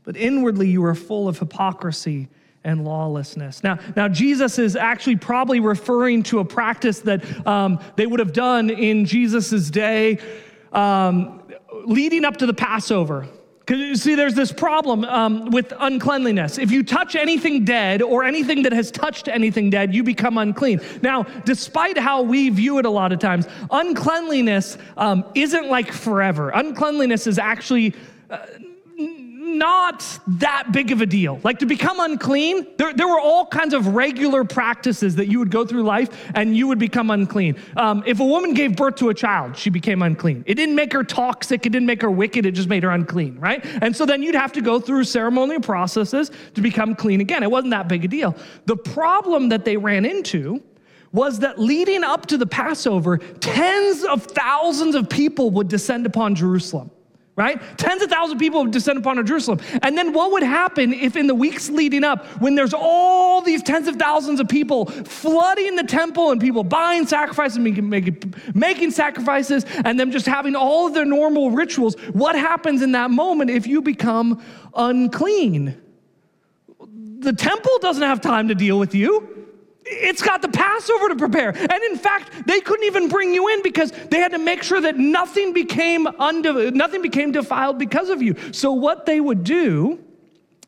but 0.04 0.16
inwardly 0.16 0.68
you 0.68 0.84
are 0.84 0.94
full 0.94 1.26
of 1.26 1.38
hypocrisy 1.38 2.28
and 2.62 2.84
lawlessness. 2.84 3.64
Now, 3.64 3.80
now 3.96 4.06
Jesus 4.06 4.60
is 4.60 4.76
actually 4.76 5.16
probably 5.16 5.58
referring 5.58 6.22
to 6.24 6.38
a 6.38 6.44
practice 6.44 7.00
that 7.00 7.46
um, 7.46 7.80
they 7.96 8.06
would 8.06 8.20
have 8.20 8.32
done 8.32 8.70
in 8.70 9.04
Jesus' 9.04 9.70
day 9.70 10.18
um, 10.72 11.42
leading 11.84 12.24
up 12.24 12.36
to 12.36 12.46
the 12.46 12.54
Passover. 12.54 13.26
See, 13.94 14.14
there's 14.14 14.34
this 14.34 14.52
problem 14.52 15.04
um, 15.04 15.50
with 15.50 15.72
uncleanliness. 15.78 16.58
If 16.58 16.70
you 16.70 16.82
touch 16.82 17.16
anything 17.16 17.64
dead 17.64 18.02
or 18.02 18.24
anything 18.24 18.62
that 18.64 18.72
has 18.72 18.90
touched 18.90 19.28
anything 19.28 19.70
dead, 19.70 19.94
you 19.94 20.02
become 20.02 20.36
unclean. 20.36 20.80
Now, 21.00 21.22
despite 21.44 21.96
how 21.96 22.22
we 22.22 22.50
view 22.50 22.78
it 22.78 22.84
a 22.84 22.90
lot 22.90 23.12
of 23.12 23.18
times, 23.18 23.46
uncleanliness 23.70 24.76
um, 24.96 25.24
isn't 25.34 25.68
like 25.68 25.90
forever. 25.90 26.50
Uncleanliness 26.50 27.26
is 27.26 27.38
actually. 27.38 27.94
Uh, 28.28 28.38
not 29.58 30.18
that 30.26 30.72
big 30.72 30.90
of 30.90 31.00
a 31.00 31.06
deal. 31.06 31.40
Like 31.42 31.58
to 31.60 31.66
become 31.66 32.00
unclean, 32.00 32.66
there, 32.76 32.92
there 32.92 33.06
were 33.06 33.20
all 33.20 33.46
kinds 33.46 33.74
of 33.74 33.88
regular 33.88 34.44
practices 34.44 35.16
that 35.16 35.28
you 35.28 35.38
would 35.38 35.50
go 35.50 35.64
through 35.64 35.82
life 35.82 36.30
and 36.34 36.56
you 36.56 36.66
would 36.68 36.78
become 36.78 37.10
unclean. 37.10 37.56
Um, 37.76 38.02
if 38.06 38.20
a 38.20 38.24
woman 38.24 38.54
gave 38.54 38.76
birth 38.76 38.96
to 38.96 39.10
a 39.10 39.14
child, 39.14 39.56
she 39.56 39.70
became 39.70 40.02
unclean. 40.02 40.44
It 40.46 40.54
didn't 40.54 40.74
make 40.74 40.92
her 40.92 41.04
toxic, 41.04 41.66
it 41.66 41.70
didn't 41.70 41.86
make 41.86 42.02
her 42.02 42.10
wicked, 42.10 42.46
it 42.46 42.52
just 42.52 42.68
made 42.68 42.82
her 42.82 42.90
unclean, 42.90 43.38
right? 43.38 43.64
And 43.82 43.94
so 43.94 44.06
then 44.06 44.22
you'd 44.22 44.34
have 44.34 44.52
to 44.52 44.60
go 44.60 44.80
through 44.80 45.04
ceremonial 45.04 45.60
processes 45.60 46.30
to 46.54 46.60
become 46.60 46.94
clean 46.94 47.20
again. 47.20 47.42
It 47.42 47.50
wasn't 47.50 47.72
that 47.72 47.88
big 47.88 48.04
a 48.04 48.08
deal. 48.08 48.36
The 48.66 48.76
problem 48.76 49.48
that 49.50 49.64
they 49.64 49.76
ran 49.76 50.04
into 50.04 50.62
was 51.12 51.40
that 51.40 51.58
leading 51.58 52.02
up 52.02 52.26
to 52.26 52.38
the 52.38 52.46
Passover, 52.46 53.18
tens 53.18 54.02
of 54.04 54.24
thousands 54.24 54.94
of 54.94 55.08
people 55.10 55.50
would 55.50 55.68
descend 55.68 56.06
upon 56.06 56.34
Jerusalem 56.34 56.90
right? 57.34 57.60
Tens 57.78 58.02
of 58.02 58.10
thousands 58.10 58.34
of 58.34 58.38
people 58.38 58.62
would 58.62 58.72
descend 58.72 58.98
upon 58.98 59.24
Jerusalem. 59.24 59.60
And 59.82 59.96
then 59.96 60.12
what 60.12 60.32
would 60.32 60.42
happen 60.42 60.92
if 60.92 61.16
in 61.16 61.26
the 61.26 61.34
weeks 61.34 61.70
leading 61.70 62.04
up, 62.04 62.26
when 62.42 62.54
there's 62.54 62.74
all 62.74 63.40
these 63.40 63.62
tens 63.62 63.88
of 63.88 63.96
thousands 63.96 64.38
of 64.38 64.48
people 64.48 64.86
flooding 64.86 65.76
the 65.76 65.84
temple 65.84 66.30
and 66.30 66.40
people 66.40 66.62
buying 66.62 67.06
sacrifices, 67.06 67.58
making, 67.58 67.88
making, 67.88 68.34
making 68.54 68.90
sacrifices, 68.90 69.64
and 69.84 69.98
them 69.98 70.10
just 70.10 70.26
having 70.26 70.54
all 70.54 70.86
of 70.86 70.94
their 70.94 71.06
normal 71.06 71.50
rituals, 71.50 71.94
what 72.12 72.34
happens 72.34 72.82
in 72.82 72.92
that 72.92 73.10
moment 73.10 73.50
if 73.50 73.66
you 73.66 73.80
become 73.80 74.42
unclean? 74.74 75.80
The 77.18 77.32
temple 77.32 77.78
doesn't 77.80 78.02
have 78.02 78.20
time 78.20 78.48
to 78.48 78.54
deal 78.54 78.78
with 78.78 78.94
you. 78.94 79.31
It's 79.92 80.22
got 80.22 80.42
the 80.42 80.48
Passover 80.48 81.08
to 81.08 81.16
prepare. 81.16 81.50
And 81.50 81.82
in 81.90 81.96
fact, 81.96 82.46
they 82.46 82.60
couldn't 82.60 82.86
even 82.86 83.08
bring 83.08 83.34
you 83.34 83.48
in 83.48 83.62
because 83.62 83.92
they 84.10 84.18
had 84.18 84.32
to 84.32 84.38
make 84.38 84.62
sure 84.62 84.80
that 84.80 84.96
nothing 84.98 85.52
became 85.52 86.06
unde- 86.18 86.74
nothing 86.74 87.02
became 87.02 87.32
defiled 87.32 87.78
because 87.78 88.08
of 88.08 88.22
you. 88.22 88.36
So 88.52 88.72
what 88.72 89.06
they 89.06 89.20
would 89.20 89.44
do 89.44 90.02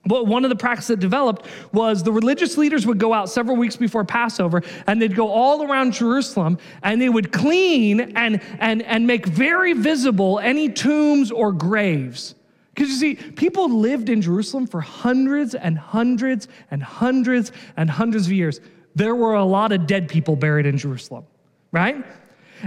well, 0.07 0.27
one 0.27 0.45
of 0.45 0.51
the 0.51 0.57
practices 0.57 0.89
that 0.89 1.01
developed 1.01 1.47
was 1.73 2.03
the 2.03 2.13
religious 2.13 2.59
leaders 2.59 2.87
would 2.87 2.99
go 2.99 3.15
out 3.15 3.31
several 3.31 3.57
weeks 3.57 3.77
before 3.77 4.05
Passover 4.05 4.63
and 4.87 5.01
they'd 5.01 5.17
go 5.17 5.29
all 5.29 5.63
around 5.63 5.95
Jerusalem 5.95 6.59
and 6.83 7.01
they 7.01 7.09
would 7.09 7.33
clean 7.33 8.01
and, 8.15 8.41
and, 8.59 8.83
and 8.83 9.07
make 9.07 9.27
very 9.27 9.73
visible 9.73 10.39
any 10.41 10.69
tombs 10.69 11.31
or 11.31 11.53
graves. 11.53 12.35
Because 12.75 12.91
you 12.91 12.97
see, 12.97 13.15
people 13.15 13.69
lived 13.69 14.11
in 14.11 14.21
Jerusalem 14.21 14.67
for 14.67 14.81
hundreds 14.81 15.55
and 15.55 15.79
hundreds 15.79 16.49
and 16.71 16.83
hundreds 16.83 17.53
and 17.77 17.89
hundreds 17.89 18.27
of 18.27 18.33
years 18.33 18.61
there 18.95 19.15
were 19.15 19.35
a 19.35 19.45
lot 19.45 19.73
of 19.73 19.87
dead 19.87 20.09
people 20.09 20.37
buried 20.37 20.67
in 20.67 20.79
Jerusalem, 20.79 21.25
right? 21.73 22.05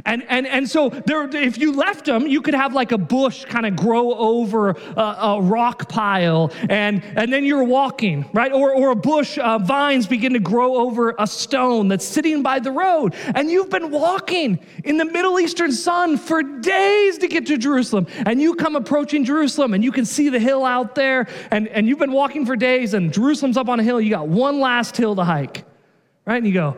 And, 0.05 0.23
and, 0.29 0.45
and 0.45 0.69
so 0.69 0.89
there, 0.89 1.27
if 1.35 1.57
you 1.57 1.73
left 1.73 2.05
them, 2.05 2.27
you 2.27 2.41
could 2.41 2.53
have 2.53 2.73
like 2.73 2.91
a 2.91 2.97
bush 2.97 3.45
kind 3.45 3.65
of 3.65 3.75
grow 3.75 4.13
over 4.13 4.69
a, 4.69 5.01
a, 5.01 5.41
rock 5.41 5.89
pile, 5.89 6.51
and, 6.69 7.03
and 7.03 7.31
then 7.31 7.45
you're 7.45 7.63
walking, 7.63 8.29
right? 8.33 8.51
Or, 8.51 8.73
or 8.73 8.91
a 8.91 8.95
bush, 8.95 9.37
uh, 9.37 9.59
vines 9.59 10.07
begin 10.07 10.33
to 10.33 10.39
grow 10.39 10.75
over 10.75 11.15
a 11.17 11.25
stone 11.25 11.87
that's 11.87 12.05
sitting 12.05 12.43
by 12.43 12.59
the 12.59 12.71
road. 12.71 13.15
And 13.33 13.49
you've 13.49 13.69
been 13.69 13.91
walking 13.91 14.59
in 14.83 14.97
the 14.97 15.05
Middle 15.05 15.39
Eastern 15.39 15.71
sun 15.71 16.17
for 16.17 16.43
days 16.43 17.17
to 17.19 17.27
get 17.27 17.47
to 17.47 17.57
Jerusalem. 17.57 18.07
And 18.25 18.41
you 18.41 18.55
come 18.55 18.75
approaching 18.75 19.23
Jerusalem, 19.23 19.73
and 19.73 19.83
you 19.83 19.91
can 19.91 20.05
see 20.05 20.29
the 20.29 20.39
hill 20.39 20.65
out 20.65 20.95
there, 20.95 21.27
and, 21.51 21.67
and 21.69 21.87
you've 21.87 21.99
been 21.99 22.11
walking 22.11 22.45
for 22.45 22.55
days, 22.55 22.93
and 22.93 23.11
Jerusalem's 23.13 23.57
up 23.57 23.69
on 23.69 23.79
a 23.79 23.83
hill. 23.83 23.99
You 23.99 24.09
got 24.09 24.27
one 24.27 24.59
last 24.59 24.97
hill 24.97 25.15
to 25.15 25.23
hike 25.23 25.63
right? 26.27 26.37
And 26.37 26.45
you 26.45 26.53
go, 26.53 26.77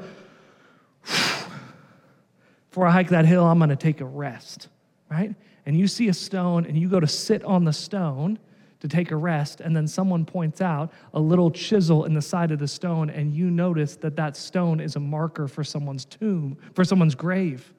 before 2.70 2.88
I 2.88 2.92
hike 2.92 3.10
that 3.10 3.26
hill, 3.26 3.44
I'm 3.44 3.58
going 3.58 3.72
to 3.72 3.76
take 3.76 4.00
a 4.00 4.06
rest, 4.06 4.70
right? 5.10 5.36
And 5.66 5.78
you 5.78 5.88
see 5.88 6.08
a 6.08 6.14
stone 6.14 6.66
and 6.66 6.78
you 6.78 6.88
go 6.88 7.00
to 7.00 7.08
sit 7.08 7.44
on 7.44 7.66
the 7.66 7.74
stone 7.74 8.40
to 8.80 8.88
take 8.88 9.12
a 9.12 9.16
rest, 9.16 9.60
and 9.60 9.76
then 9.76 9.86
someone 9.86 10.24
points 10.24 10.62
out 10.62 10.94
a 11.14 11.20
little 11.20 11.52
chisel 11.52 12.06
in 12.06 12.14
the 12.14 12.22
side 12.22 12.50
of 12.50 12.60
the 12.60 12.68
stone, 12.68 13.10
and 13.10 13.34
you 13.34 13.52
notice 13.52 13.98
that 13.98 14.16
that 14.16 14.38
stone 14.38 14.80
is 14.80 14.96
a 14.96 15.00
marker 15.02 15.50
for 15.50 15.66
someone's 15.66 16.06
tomb, 16.06 16.58
for 16.74 16.86
someone's 16.86 17.14
grave. 17.14 17.74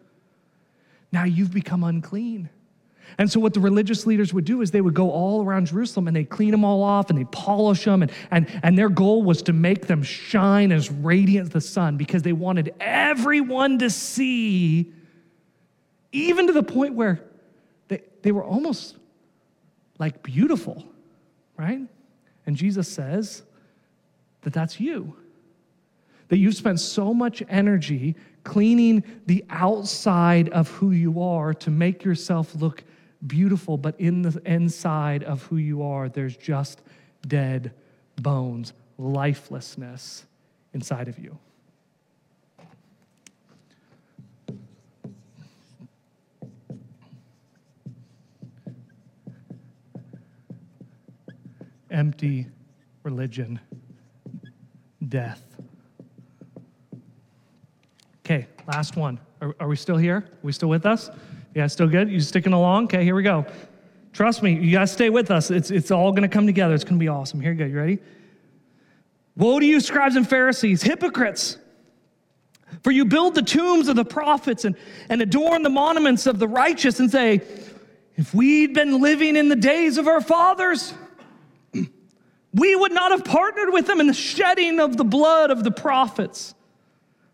Now 1.10 1.24
you've 1.24 1.52
become 1.52 1.84
unclean. 1.84 2.50
And 3.18 3.30
so, 3.30 3.40
what 3.40 3.54
the 3.54 3.60
religious 3.60 4.06
leaders 4.06 4.32
would 4.32 4.44
do 4.44 4.60
is 4.60 4.70
they 4.70 4.80
would 4.80 4.94
go 4.94 5.10
all 5.10 5.44
around 5.44 5.66
Jerusalem 5.66 6.06
and 6.06 6.16
they'd 6.16 6.28
clean 6.28 6.50
them 6.50 6.64
all 6.64 6.82
off 6.82 7.10
and 7.10 7.18
they'd 7.18 7.30
polish 7.30 7.84
them. 7.84 8.02
And, 8.02 8.12
and, 8.30 8.46
and 8.62 8.78
their 8.78 8.88
goal 8.88 9.22
was 9.22 9.42
to 9.42 9.52
make 9.52 9.86
them 9.86 10.02
shine 10.02 10.72
as 10.72 10.90
radiant 10.90 11.46
as 11.48 11.52
the 11.52 11.60
sun 11.60 11.96
because 11.96 12.22
they 12.22 12.32
wanted 12.32 12.74
everyone 12.80 13.78
to 13.80 13.90
see, 13.90 14.92
even 16.12 16.46
to 16.46 16.52
the 16.52 16.62
point 16.62 16.94
where 16.94 17.20
they, 17.88 18.02
they 18.22 18.32
were 18.32 18.44
almost 18.44 18.96
like 19.98 20.22
beautiful, 20.22 20.84
right? 21.56 21.80
And 22.46 22.56
Jesus 22.56 22.88
says 22.88 23.42
that 24.42 24.52
that's 24.52 24.80
you. 24.80 25.14
That 26.28 26.38
you've 26.38 26.54
spent 26.54 26.80
so 26.80 27.12
much 27.12 27.42
energy 27.48 28.16
cleaning 28.44 29.02
the 29.26 29.44
outside 29.50 30.48
of 30.50 30.68
who 30.68 30.90
you 30.90 31.22
are 31.22 31.54
to 31.54 31.70
make 31.70 32.04
yourself 32.04 32.54
look 32.54 32.84
beautiful, 33.26 33.76
but 33.76 33.98
in 34.00 34.22
the 34.22 34.40
inside 34.44 35.22
of 35.24 35.42
who 35.44 35.56
you 35.56 35.82
are, 35.82 36.08
there's 36.08 36.36
just 36.36 36.80
dead 37.26 37.72
bones, 38.16 38.72
lifelessness 38.98 40.24
inside 40.72 41.08
of 41.08 41.18
you. 41.18 41.38
Empty 51.90 52.46
religion, 53.02 53.58
death. 55.06 55.49
Okay, 58.24 58.46
last 58.66 58.96
one. 58.96 59.18
Are, 59.40 59.54
are 59.60 59.68
we 59.68 59.76
still 59.76 59.96
here? 59.96 60.16
Are 60.16 60.38
we 60.42 60.52
still 60.52 60.68
with 60.68 60.86
us? 60.86 61.10
Yeah, 61.54 61.66
still 61.66 61.88
good? 61.88 62.10
You 62.10 62.20
sticking 62.20 62.52
along? 62.52 62.84
Okay, 62.84 63.04
here 63.04 63.14
we 63.14 63.22
go. 63.22 63.46
Trust 64.12 64.42
me, 64.42 64.54
you 64.54 64.72
guys 64.72 64.92
stay 64.92 65.10
with 65.10 65.30
us. 65.30 65.50
It's, 65.50 65.70
it's 65.70 65.90
all 65.90 66.10
going 66.12 66.22
to 66.22 66.28
come 66.28 66.46
together. 66.46 66.74
It's 66.74 66.84
going 66.84 66.96
to 66.96 67.00
be 67.00 67.08
awesome. 67.08 67.40
Here 67.40 67.52
you 67.52 67.58
go. 67.58 67.64
You 67.64 67.76
ready? 67.76 67.98
Woe 69.36 69.58
to 69.58 69.64
you, 69.64 69.80
scribes 69.80 70.16
and 70.16 70.28
Pharisees, 70.28 70.82
hypocrites! 70.82 71.56
For 72.82 72.90
you 72.90 73.04
build 73.04 73.34
the 73.34 73.42
tombs 73.42 73.88
of 73.88 73.96
the 73.96 74.04
prophets 74.04 74.64
and, 74.64 74.76
and 75.08 75.20
adorn 75.20 75.62
the 75.62 75.70
monuments 75.70 76.26
of 76.26 76.38
the 76.38 76.48
righteous 76.48 77.00
and 77.00 77.10
say, 77.10 77.40
if 78.16 78.34
we'd 78.34 78.74
been 78.74 79.00
living 79.00 79.36
in 79.36 79.48
the 79.48 79.56
days 79.56 79.98
of 79.98 80.06
our 80.06 80.20
fathers, 80.20 80.94
we 82.54 82.76
would 82.76 82.92
not 82.92 83.12
have 83.12 83.24
partnered 83.24 83.72
with 83.72 83.86
them 83.86 84.00
in 84.00 84.06
the 84.06 84.14
shedding 84.14 84.78
of 84.78 84.96
the 84.96 85.04
blood 85.04 85.50
of 85.50 85.64
the 85.64 85.70
prophets. 85.70 86.54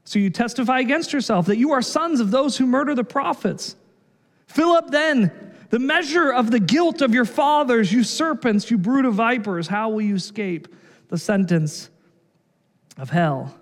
So 0.06 0.20
you 0.20 0.30
testify 0.30 0.78
against 0.78 1.12
yourself 1.12 1.46
that 1.46 1.58
you 1.58 1.72
are 1.72 1.82
sons 1.82 2.20
of 2.20 2.30
those 2.30 2.56
who 2.56 2.64
murder 2.64 2.94
the 2.94 3.04
prophets. 3.04 3.74
Fill 4.46 4.70
up 4.70 4.90
then 4.90 5.32
the 5.70 5.80
measure 5.80 6.32
of 6.32 6.52
the 6.52 6.60
guilt 6.60 7.02
of 7.02 7.12
your 7.12 7.24
fathers, 7.24 7.92
you 7.92 8.04
serpents, 8.04 8.70
you 8.70 8.78
brood 8.78 9.04
of 9.04 9.14
vipers. 9.14 9.66
How 9.66 9.88
will 9.90 10.00
you 10.00 10.14
escape 10.14 10.68
the 11.08 11.18
sentence 11.18 11.90
of 12.96 13.10
hell? 13.10 13.58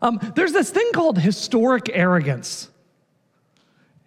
Um, 0.00 0.20
there's 0.36 0.52
this 0.52 0.70
thing 0.70 0.90
called 0.94 1.18
historic 1.18 1.90
arrogance. 1.92 2.70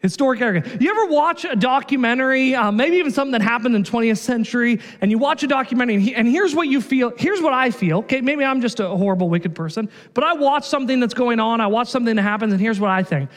Historic 0.05 0.39
arrogance. 0.39 0.79
You 0.79 0.91
ever 0.91 1.07
watch 1.07 1.45
a 1.45 1.55
documentary, 1.55 2.53
uh, 2.53 2.71
maybe 2.71 2.97
even 2.97 3.11
something 3.11 3.31
that 3.31 3.41
happened 3.41 3.75
in 3.75 3.83
20th 3.83 4.19
century, 4.19 4.79
and 5.01 5.09
you 5.09 5.17
watch 5.17 5.41
a 5.41 5.47
documentary, 5.47 5.95
and, 5.95 6.03
he, 6.03 6.13
and 6.13 6.27
here's 6.27 6.53
what 6.53 6.67
you 6.67 6.79
feel. 6.79 7.11
Here's 7.17 7.41
what 7.41 7.53
I 7.53 7.71
feel. 7.71 7.97
Okay, 7.97 8.21
maybe 8.21 8.45
I'm 8.45 8.61
just 8.61 8.79
a 8.79 8.87
horrible, 8.87 9.29
wicked 9.29 9.55
person, 9.55 9.89
but 10.13 10.23
I 10.23 10.33
watch 10.33 10.67
something 10.67 10.99
that's 10.99 11.15
going 11.15 11.39
on. 11.39 11.59
I 11.59 11.65
watch 11.65 11.87
something 11.87 12.15
that 12.17 12.21
happens, 12.21 12.53
and 12.53 12.61
here's 12.61 12.79
what 12.79 12.91
I 12.91 13.01
think 13.01 13.31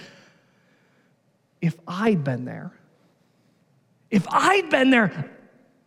if 1.62 1.74
I'd 1.88 2.22
been 2.22 2.44
there, 2.44 2.70
if 4.10 4.26
I'd 4.28 4.68
been 4.68 4.90
there, 4.90 5.30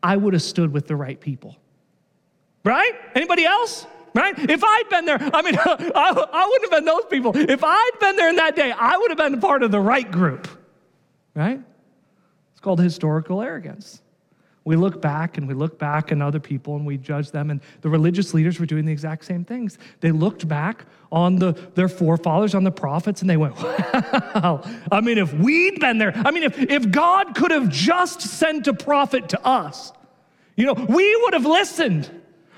I 0.02 0.17
would 0.17 0.34
have 0.34 0.41
stood 0.41 0.74
with 0.74 0.88
the 0.88 0.96
right 0.96 1.22
people. 1.22 1.58
Right? 2.63 2.94
Anybody 3.13 3.46
else? 3.46 3.86
Right? 4.15 4.34
If 4.36 4.63
I'd 4.63 4.89
been 4.89 5.06
there, 5.06 5.20
I 5.32 5.44
mean, 5.44 5.56
I, 5.60 6.26
I 6.34 6.48
wouldn't 6.48 6.72
have 6.74 6.80
been 6.80 6.86
those 6.86 7.06
people. 7.08 7.34
If 7.36 7.63
I'd 7.63 7.91
been 8.00 8.15
there 8.15 8.30
in 8.30 8.38
that 8.38 8.56
day, 8.56 8.72
I 8.72 8.98
would 8.98 9.12
have 9.12 9.20
been 9.20 9.39
part 9.39 9.62
of 9.62 9.70
the 9.70 9.80
right 9.80 10.12
group. 10.12 10.48
Right? 11.34 11.62
It's 12.52 12.60
called 12.60 12.80
historical 12.80 13.41
arrogance. 13.41 14.02
We 14.63 14.76
look 14.76 15.02
back 15.02 15.38
and 15.38 15.48
we 15.48 15.56
look 15.56 15.80
back 15.80 16.12
on 16.12 16.22
other 16.22 16.39
people 16.39 16.76
and 16.76 16.86
we 16.86 16.98
judge 16.98 17.32
them. 17.32 17.50
And 17.50 17.62
the 17.82 17.89
religious 17.89 18.34
leaders 18.34 18.60
were 18.60 18.67
doing 18.67 18.86
the 18.86 18.91
exact 18.91 19.26
same 19.26 19.44
things. 19.44 19.80
They 20.02 20.12
looked 20.12 20.48
back 20.48 20.86
on 21.12 21.38
the, 21.38 21.54
their 21.74 21.89
forefathers, 21.89 22.54
on 22.54 22.63
the 22.63 22.72
prophets, 22.72 23.22
and 23.22 23.30
they 23.30 23.38
went. 23.38 23.56
I 23.60 25.02
mean, 25.04 25.17
if 25.17 25.34
we'd 25.34 25.80
been 25.80 25.98
there, 25.98 26.13
I 26.15 26.30
mean, 26.30 26.44
if, 26.44 26.60
if 26.60 26.91
God 26.91 27.34
could 27.34 27.50
have 27.50 27.70
just 27.70 28.22
sent 28.22 28.67
a 28.67 28.74
prophet 28.74 29.30
to 29.30 29.44
us, 29.46 29.94
you 30.56 30.67
know, 30.67 30.74
we 30.74 31.15
would 31.24 31.34
have 31.34 31.46
listened. 31.46 32.10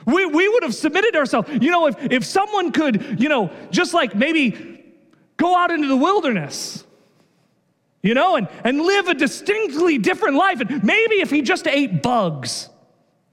We, 0.06 0.26
we 0.26 0.50
would 0.50 0.64
have 0.64 0.76
submitted 0.76 1.16
ourselves. 1.16 1.50
You 1.50 1.72
know, 1.72 1.88
if, 1.88 1.96
if 2.12 2.26
someone 2.26 2.74
could, 2.74 3.22
you 3.22 3.30
know, 3.30 3.50
just 3.72 3.94
like 3.94 4.14
maybe 4.14 4.84
go 5.38 5.56
out 5.56 5.72
into 5.72 5.88
the 5.88 5.96
wilderness 5.96 6.83
you 8.04 8.13
know, 8.13 8.36
and, 8.36 8.50
and 8.66 8.82
live 8.82 9.08
a 9.08 9.13
distinctly 9.13 9.98
different 9.98 10.36
life. 10.36 10.60
And 10.60 10.84
maybe 10.84 11.16
if 11.16 11.32
he 11.32 11.42
just 11.42 11.66
ate 11.68 12.04
bugs, 12.04 12.70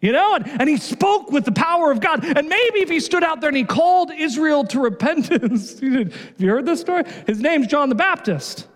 you 0.00 0.12
know, 0.12 0.36
and, 0.36 0.48
and 0.48 0.68
he 0.68 0.78
spoke 0.78 1.30
with 1.30 1.44
the 1.44 1.52
power 1.52 1.90
of 1.90 2.00
God. 2.00 2.24
And 2.24 2.48
maybe 2.48 2.80
if 2.80 2.88
he 2.88 3.00
stood 3.00 3.24
out 3.24 3.40
there 3.40 3.48
and 3.48 3.56
he 3.56 3.64
called 3.64 4.12
Israel 4.12 4.64
to 4.64 4.80
repentance. 4.80 5.78
Have 5.80 6.34
you 6.38 6.48
heard 6.48 6.64
this 6.64 6.80
story? 6.80 7.02
His 7.26 7.40
name's 7.40 7.66
John 7.66 7.88
the 7.88 7.96
Baptist. 7.96 8.68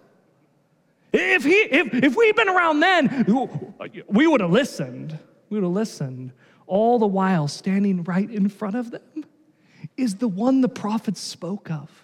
If, 1.13 1.45
he, 1.45 1.53
if, 1.53 1.95
if 1.95 2.17
we'd 2.17 2.35
been 2.35 2.49
around 2.49 2.81
then, 2.81 3.25
we 4.09 4.27
would 4.27 4.41
have 4.41 4.51
listened. 4.51 5.17
We 5.49 5.59
would 5.59 5.65
have 5.65 5.73
listened. 5.73 6.33
All 6.67 6.99
the 6.99 7.07
while, 7.07 7.47
standing 7.47 8.03
right 8.03 8.29
in 8.29 8.49
front 8.49 8.75
of 8.75 8.91
them 8.91 9.25
is 9.97 10.17
the 10.17 10.27
one 10.27 10.61
the 10.61 10.69
prophets 10.69 11.21
spoke 11.21 11.71
of 11.71 12.04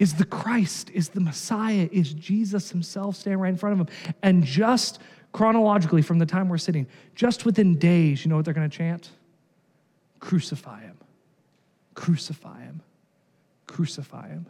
is 0.00 0.14
the 0.14 0.24
Christ, 0.24 0.90
is 0.94 1.10
the 1.10 1.20
Messiah, 1.20 1.88
is 1.92 2.14
Jesus 2.14 2.70
himself 2.70 3.16
standing 3.16 3.38
right 3.38 3.50
in 3.50 3.56
front 3.56 3.78
of 3.78 3.86
him. 3.86 4.14
And 4.22 4.42
just 4.42 4.98
chronologically, 5.32 6.00
from 6.00 6.18
the 6.18 6.24
time 6.26 6.48
we're 6.48 6.58
sitting, 6.58 6.86
just 7.14 7.44
within 7.44 7.76
days, 7.76 8.24
you 8.24 8.30
know 8.30 8.36
what 8.36 8.46
they're 8.46 8.54
going 8.54 8.68
to 8.68 8.76
chant? 8.76 9.10
Crucify 10.18 10.80
him, 10.80 10.96
crucify 11.94 12.62
him, 12.62 12.80
crucify 13.66 14.28
him. 14.28 14.46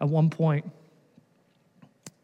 At 0.00 0.08
one 0.08 0.28
point, 0.28 0.68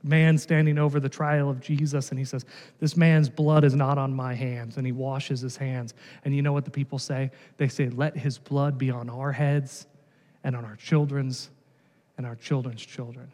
man 0.02 0.38
standing 0.38 0.76
over 0.76 0.98
the 0.98 1.08
trial 1.08 1.48
of 1.48 1.60
Jesus, 1.60 2.10
and 2.10 2.18
he 2.18 2.24
says, 2.24 2.44
This 2.80 2.96
man's 2.96 3.28
blood 3.28 3.62
is 3.62 3.76
not 3.76 3.96
on 3.96 4.12
my 4.12 4.34
hands. 4.34 4.76
And 4.76 4.84
he 4.84 4.92
washes 4.92 5.40
his 5.40 5.56
hands. 5.56 5.94
And 6.24 6.34
you 6.34 6.42
know 6.42 6.52
what 6.52 6.64
the 6.64 6.70
people 6.72 6.98
say? 6.98 7.30
They 7.58 7.68
say, 7.68 7.90
Let 7.90 8.16
his 8.16 8.38
blood 8.38 8.76
be 8.76 8.90
on 8.90 9.08
our 9.08 9.30
heads 9.30 9.86
and 10.42 10.56
on 10.56 10.64
our 10.64 10.76
children's 10.76 11.50
and 12.18 12.26
our 12.26 12.34
children's 12.34 12.84
children. 12.84 13.32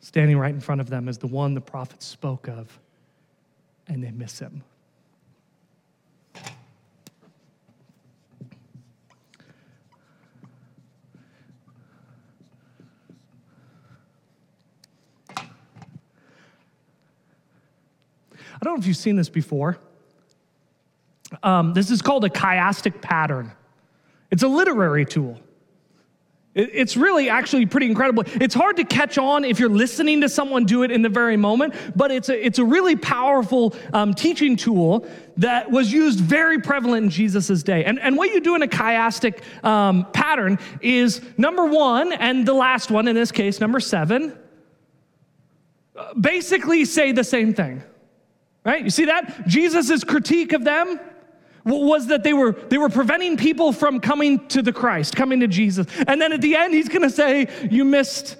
Standing 0.00 0.38
right 0.38 0.54
in 0.54 0.60
front 0.60 0.80
of 0.80 0.88
them 0.88 1.06
is 1.06 1.18
the 1.18 1.26
one 1.26 1.54
the 1.54 1.60
prophet 1.60 2.02
spoke 2.02 2.48
of, 2.48 2.80
and 3.86 4.02
they 4.02 4.10
miss 4.10 4.38
him. 4.38 4.64
I 18.60 18.64
don't 18.64 18.74
know 18.74 18.80
if 18.80 18.86
you've 18.86 18.96
seen 18.96 19.14
this 19.14 19.28
before. 19.28 19.78
Um, 21.42 21.74
this 21.74 21.90
is 21.90 22.02
called 22.02 22.24
a 22.24 22.30
chiastic 22.30 23.00
pattern. 23.00 23.52
It's 24.30 24.42
a 24.42 24.48
literary 24.48 25.04
tool. 25.04 25.38
It's 26.58 26.96
really 26.96 27.28
actually 27.28 27.66
pretty 27.66 27.86
incredible. 27.86 28.24
It's 28.26 28.54
hard 28.54 28.78
to 28.78 28.84
catch 28.84 29.16
on 29.16 29.44
if 29.44 29.60
you're 29.60 29.68
listening 29.68 30.22
to 30.22 30.28
someone 30.28 30.64
do 30.64 30.82
it 30.82 30.90
in 30.90 31.02
the 31.02 31.08
very 31.08 31.36
moment, 31.36 31.72
but 31.94 32.10
it's 32.10 32.28
a, 32.28 32.46
it's 32.46 32.58
a 32.58 32.64
really 32.64 32.96
powerful 32.96 33.76
um, 33.92 34.12
teaching 34.12 34.56
tool 34.56 35.06
that 35.36 35.70
was 35.70 35.92
used 35.92 36.18
very 36.18 36.60
prevalent 36.60 37.04
in 37.04 37.10
Jesus' 37.10 37.62
day. 37.62 37.84
And, 37.84 38.00
and 38.00 38.16
what 38.16 38.30
you 38.30 38.40
do 38.40 38.56
in 38.56 38.62
a 38.62 38.66
chiastic 38.66 39.40
um, 39.64 40.04
pattern 40.12 40.58
is 40.80 41.20
number 41.36 41.64
one, 41.64 42.12
and 42.12 42.44
the 42.44 42.54
last 42.54 42.90
one 42.90 43.06
in 43.06 43.14
this 43.14 43.30
case, 43.30 43.60
number 43.60 43.78
seven, 43.78 44.36
basically 46.20 46.84
say 46.84 47.12
the 47.12 47.22
same 47.22 47.54
thing. 47.54 47.84
Right? 48.64 48.82
You 48.82 48.90
see 48.90 49.04
that? 49.04 49.46
Jesus' 49.46 50.02
critique 50.02 50.52
of 50.52 50.64
them 50.64 50.98
was 51.68 52.06
that 52.08 52.22
they 52.22 52.32
were, 52.32 52.52
they 52.52 52.78
were 52.78 52.88
preventing 52.88 53.36
people 53.36 53.72
from 53.72 54.00
coming 54.00 54.46
to 54.48 54.62
the 54.62 54.72
Christ, 54.72 55.16
coming 55.16 55.40
to 55.40 55.48
Jesus. 55.48 55.86
And 56.06 56.20
then 56.20 56.32
at 56.32 56.40
the 56.40 56.56
end, 56.56 56.74
he's 56.74 56.88
going 56.88 57.02
to 57.02 57.10
say, 57.10 57.48
You 57.70 57.84
missed 57.84 58.36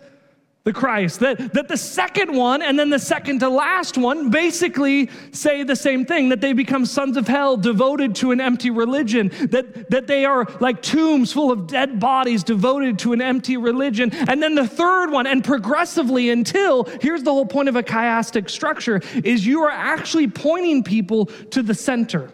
the 0.68 0.72
Christ. 0.74 1.20
That, 1.20 1.54
that 1.54 1.66
the 1.66 1.78
second 1.78 2.36
one 2.36 2.60
and 2.60 2.78
then 2.78 2.90
the 2.90 2.98
second 2.98 3.38
to 3.38 3.48
last 3.48 3.96
one 3.96 4.28
basically 4.28 5.08
say 5.32 5.62
the 5.62 5.74
same 5.74 6.04
thing 6.04 6.28
that 6.28 6.42
they 6.42 6.52
become 6.52 6.84
sons 6.84 7.16
of 7.16 7.26
hell, 7.26 7.56
devoted 7.56 8.14
to 8.16 8.32
an 8.32 8.40
empty 8.40 8.68
religion, 8.68 9.30
that, 9.48 9.88
that 9.88 10.06
they 10.06 10.26
are 10.26 10.46
like 10.60 10.82
tombs 10.82 11.32
full 11.32 11.50
of 11.50 11.68
dead 11.68 11.98
bodies, 11.98 12.44
devoted 12.44 12.98
to 12.98 13.14
an 13.14 13.22
empty 13.22 13.56
religion. 13.56 14.12
And 14.28 14.42
then 14.42 14.54
the 14.54 14.68
third 14.68 15.10
one, 15.10 15.26
and 15.26 15.42
progressively 15.42 16.28
until 16.28 16.84
here's 17.00 17.22
the 17.22 17.32
whole 17.32 17.46
point 17.46 17.70
of 17.70 17.76
a 17.76 17.82
chiastic 17.82 18.50
structure, 18.50 19.00
is 19.24 19.46
you 19.46 19.62
are 19.62 19.70
actually 19.70 20.28
pointing 20.28 20.84
people 20.84 21.26
to 21.26 21.62
the 21.62 21.74
center. 21.74 22.30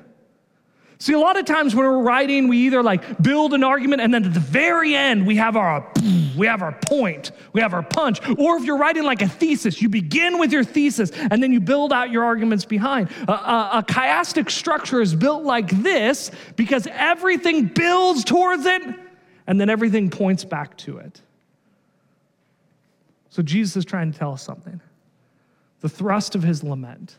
See, 1.04 1.12
a 1.12 1.18
lot 1.18 1.38
of 1.38 1.44
times 1.44 1.74
when 1.74 1.84
we're 1.84 2.00
writing, 2.00 2.48
we 2.48 2.56
either 2.60 2.82
like 2.82 3.20
build 3.22 3.52
an 3.52 3.62
argument 3.62 4.00
and 4.00 4.14
then 4.14 4.24
at 4.24 4.32
the 4.32 4.40
very 4.40 4.94
end 4.94 5.26
we 5.26 5.36
have 5.36 5.54
our 5.54 5.86
we 6.34 6.46
have 6.46 6.62
our 6.62 6.72
point, 6.72 7.30
we 7.52 7.60
have 7.60 7.74
our 7.74 7.82
punch. 7.82 8.26
Or 8.38 8.56
if 8.56 8.64
you're 8.64 8.78
writing 8.78 9.02
like 9.02 9.20
a 9.20 9.28
thesis, 9.28 9.82
you 9.82 9.90
begin 9.90 10.38
with 10.38 10.50
your 10.50 10.64
thesis 10.64 11.10
and 11.10 11.42
then 11.42 11.52
you 11.52 11.60
build 11.60 11.92
out 11.92 12.10
your 12.10 12.24
arguments 12.24 12.64
behind. 12.64 13.10
A, 13.28 13.32
a, 13.32 13.70
a 13.74 13.82
chiastic 13.82 14.50
structure 14.50 15.02
is 15.02 15.14
built 15.14 15.44
like 15.44 15.68
this 15.82 16.30
because 16.56 16.88
everything 16.90 17.66
builds 17.66 18.24
towards 18.24 18.64
it 18.64 18.82
and 19.46 19.60
then 19.60 19.68
everything 19.68 20.08
points 20.08 20.42
back 20.42 20.74
to 20.78 20.96
it. 20.96 21.20
So 23.28 23.42
Jesus 23.42 23.76
is 23.76 23.84
trying 23.84 24.10
to 24.10 24.18
tell 24.18 24.32
us 24.32 24.42
something. 24.42 24.80
The 25.80 25.88
thrust 25.90 26.34
of 26.34 26.42
his 26.42 26.64
lament, 26.64 27.18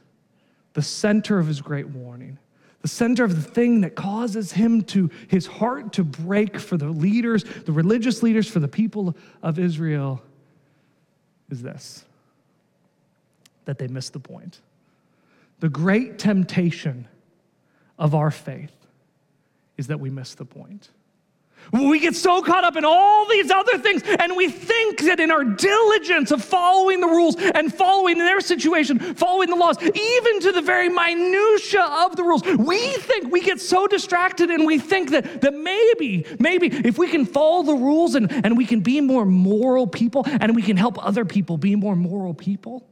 the 0.74 0.82
center 0.82 1.38
of 1.38 1.46
his 1.46 1.62
great 1.62 1.88
warning 1.88 2.40
the 2.86 2.90
center 2.90 3.24
of 3.24 3.36
the 3.36 3.42
thing 3.42 3.82
that 3.82 3.96
causes 3.96 4.52
him 4.52 4.84
to 4.84 5.10
his 5.28 5.48
heart 5.48 5.92
to 5.94 6.04
break 6.04 6.60
for 6.60 6.78
the 6.78 6.88
leaders, 6.88 7.44
the 7.44 7.72
religious 7.72 8.22
leaders, 8.22 8.48
for 8.48 8.60
the 8.60 8.68
people 8.68 9.18
of 9.42 9.58
Israel 9.58 10.22
is 11.50 11.64
this 11.64 12.06
that 13.66 13.80
they 13.80 13.88
miss 13.88 14.12
the 14.12 14.20
point. 14.20 14.60
The 15.62 15.70
great 15.70 16.20
temptation 16.20 17.08
of 17.98 18.14
our 18.14 18.30
faith 18.30 18.76
is 19.78 19.88
that 19.88 20.00
we 20.00 20.12
miss 20.12 20.36
the 20.36 20.46
point. 20.46 20.90
We 21.72 22.00
get 22.00 22.16
so 22.16 22.42
caught 22.42 22.64
up 22.64 22.76
in 22.76 22.86
all 22.86 23.28
these 23.28 23.52
other 23.52 23.78
things, 23.78 24.04
and 24.04 24.36
we 24.36 24.50
think 24.50 25.02
that 25.02 25.20
in 25.20 25.32
our 25.32 25.44
diligence 25.44 26.32
of 26.32 26.44
following 26.44 27.02
the 27.02 27.08
rules 27.08 27.36
and 27.38 27.74
following 27.74 28.18
their 28.18 28.40
situation, 28.40 29.00
following 29.00 29.50
the 29.50 29.56
laws, 29.56 29.82
even 29.82 30.40
to 30.42 30.52
the 30.52 30.62
very 30.62 30.90
minutia 30.90 31.84
of 31.84 32.16
the 32.16 32.24
rules, 32.24 32.44
we 32.44 32.80
think 32.98 33.32
we 33.32 33.42
get 33.42 33.60
so 33.60 33.88
distracted 33.88 34.50
and 34.50 34.66
we 34.66 34.80
think 34.80 35.12
that, 35.12 35.42
that 35.42 35.54
maybe, 35.54 36.26
maybe 36.40 36.68
if 36.68 36.98
we 36.98 37.08
can 37.08 37.26
follow 37.26 37.64
the 37.64 37.76
rules 37.76 38.16
and, 38.16 38.32
and 38.32 38.58
we 38.58 38.66
can 38.66 38.82
be 38.82 39.02
more 39.02 39.26
moral 39.26 39.88
people 39.88 40.24
and 40.26 40.56
we 40.56 40.62
can 40.62 40.78
help 40.78 41.04
other 41.04 41.26
people 41.26 41.58
be 41.58 41.76
more 41.76 41.96
moral 41.96 42.34
people, 42.34 42.86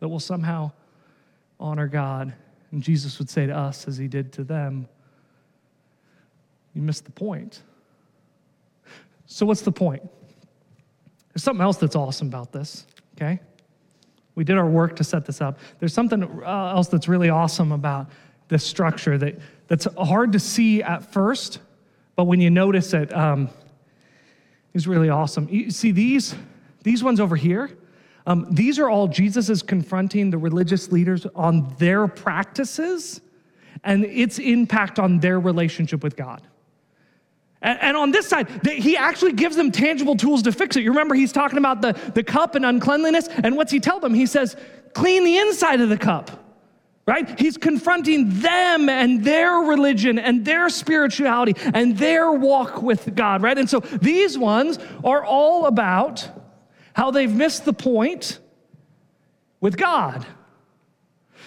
that 0.00 0.08
we'll 0.08 0.20
somehow 0.20 0.72
honor 1.58 1.86
God. 1.86 2.32
And 2.72 2.82
Jesus 2.82 3.18
would 3.18 3.30
say 3.30 3.46
to 3.46 3.56
us, 3.56 3.86
as 3.88 3.96
he 3.96 4.08
did 4.08 4.32
to 4.34 4.44
them, 4.44 4.88
you 6.74 6.82
missed 6.82 7.04
the 7.04 7.10
point. 7.10 7.62
So, 9.26 9.46
what's 9.46 9.62
the 9.62 9.72
point? 9.72 10.02
There's 11.32 11.44
something 11.44 11.62
else 11.62 11.76
that's 11.76 11.96
awesome 11.96 12.28
about 12.28 12.52
this, 12.52 12.86
okay? 13.16 13.40
We 14.34 14.44
did 14.44 14.58
our 14.58 14.68
work 14.68 14.96
to 14.96 15.04
set 15.04 15.26
this 15.26 15.40
up. 15.40 15.58
There's 15.78 15.94
something 15.94 16.22
uh, 16.22 16.72
else 16.74 16.88
that's 16.88 17.08
really 17.08 17.28
awesome 17.28 17.72
about 17.72 18.10
this 18.48 18.64
structure 18.64 19.16
that, 19.18 19.38
that's 19.68 19.86
hard 19.96 20.32
to 20.32 20.40
see 20.40 20.82
at 20.82 21.12
first, 21.12 21.60
but 22.16 22.24
when 22.24 22.40
you 22.40 22.50
notice 22.50 22.92
it, 22.94 23.14
um, 23.14 23.48
is 24.74 24.86
really 24.86 25.08
awesome. 25.08 25.48
You 25.48 25.70
see, 25.70 25.92
these, 25.92 26.34
these 26.82 27.02
ones 27.02 27.20
over 27.20 27.36
here, 27.36 27.70
um, 28.26 28.46
these 28.50 28.78
are 28.78 28.88
all 28.88 29.08
Jesus 29.08 29.48
is 29.48 29.62
confronting 29.62 30.30
the 30.30 30.38
religious 30.38 30.92
leaders 30.92 31.26
on 31.34 31.74
their 31.78 32.06
practices 32.06 33.20
and 33.82 34.04
its 34.04 34.38
impact 34.38 34.98
on 34.98 35.18
their 35.20 35.40
relationship 35.40 36.02
with 36.02 36.16
God. 36.16 36.42
And, 37.62 37.94
on 37.94 38.10
this 38.10 38.26
side, 38.26 38.48
he 38.66 38.96
actually 38.96 39.32
gives 39.32 39.54
them 39.54 39.70
tangible 39.70 40.16
tools 40.16 40.42
to 40.44 40.52
fix 40.52 40.76
it. 40.76 40.82
You 40.82 40.90
remember 40.90 41.14
he's 41.14 41.32
talking 41.32 41.58
about 41.58 41.82
the, 41.82 41.92
the 42.14 42.22
cup 42.22 42.54
and 42.54 42.64
uncleanliness? 42.64 43.28
And 43.28 43.54
what's 43.54 43.70
he 43.70 43.80
tell 43.80 44.00
them? 44.00 44.14
He 44.14 44.24
says, 44.24 44.56
clean 44.94 45.24
the 45.24 45.36
inside 45.36 45.82
of 45.82 45.90
the 45.90 45.98
cup, 45.98 46.30
right? 47.06 47.38
He's 47.38 47.58
confronting 47.58 48.40
them 48.40 48.88
and 48.88 49.22
their 49.22 49.56
religion 49.56 50.18
and 50.18 50.42
their 50.42 50.70
spirituality 50.70 51.54
and 51.74 51.98
their 51.98 52.32
walk 52.32 52.80
with 52.80 53.14
God, 53.14 53.42
right? 53.42 53.58
And 53.58 53.68
so 53.68 53.80
these 53.80 54.38
ones 54.38 54.78
are 55.04 55.22
all 55.22 55.66
about 55.66 56.26
how 56.94 57.10
they've 57.10 57.32
missed 57.32 57.66
the 57.66 57.74
point 57.74 58.38
with 59.60 59.76
God. 59.76 60.26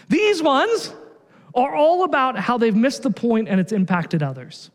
These 0.10 0.44
ones 0.44 0.94
are 1.56 1.74
all 1.74 2.04
about 2.04 2.38
how 2.38 2.60
they've 2.60 2.76
missed 2.76 3.02
the 3.02 3.10
point 3.10 3.50
and 3.50 3.60
it's 3.60 3.72
impacted 3.72 4.22
others. 4.22 4.70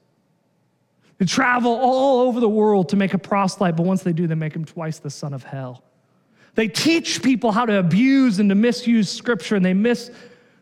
They 1.18 1.26
travel 1.26 1.72
all 1.72 2.20
over 2.20 2.38
the 2.40 2.48
world 2.48 2.88
to 2.90 2.96
make 2.96 3.12
a 3.12 3.18
proselyte, 3.18 3.76
but 3.76 3.84
once 3.84 4.02
they 4.02 4.12
do, 4.12 4.26
they 4.26 4.36
make 4.36 4.54
him 4.54 4.64
twice 4.64 4.98
the 5.00 5.10
son 5.10 5.34
of 5.34 5.42
hell. 5.42 5.82
They 6.54 6.68
teach 6.68 7.22
people 7.22 7.52
how 7.52 7.66
to 7.66 7.78
abuse 7.78 8.38
and 8.38 8.48
to 8.48 8.54
misuse 8.54 9.10
scripture, 9.10 9.56
and 9.56 9.64
they 9.64 9.74
miss 9.74 10.10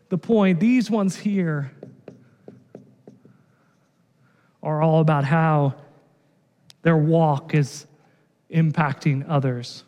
the 0.09 0.17
point. 0.17 0.59
These 0.59 0.89
ones 0.91 1.15
here 1.15 1.71
are 4.63 4.81
all 4.81 4.99
about 4.99 5.23
how 5.23 5.75
their 6.81 6.97
walk 6.97 7.53
is 7.53 7.85
impacting 8.51 9.25
others. 9.27 9.83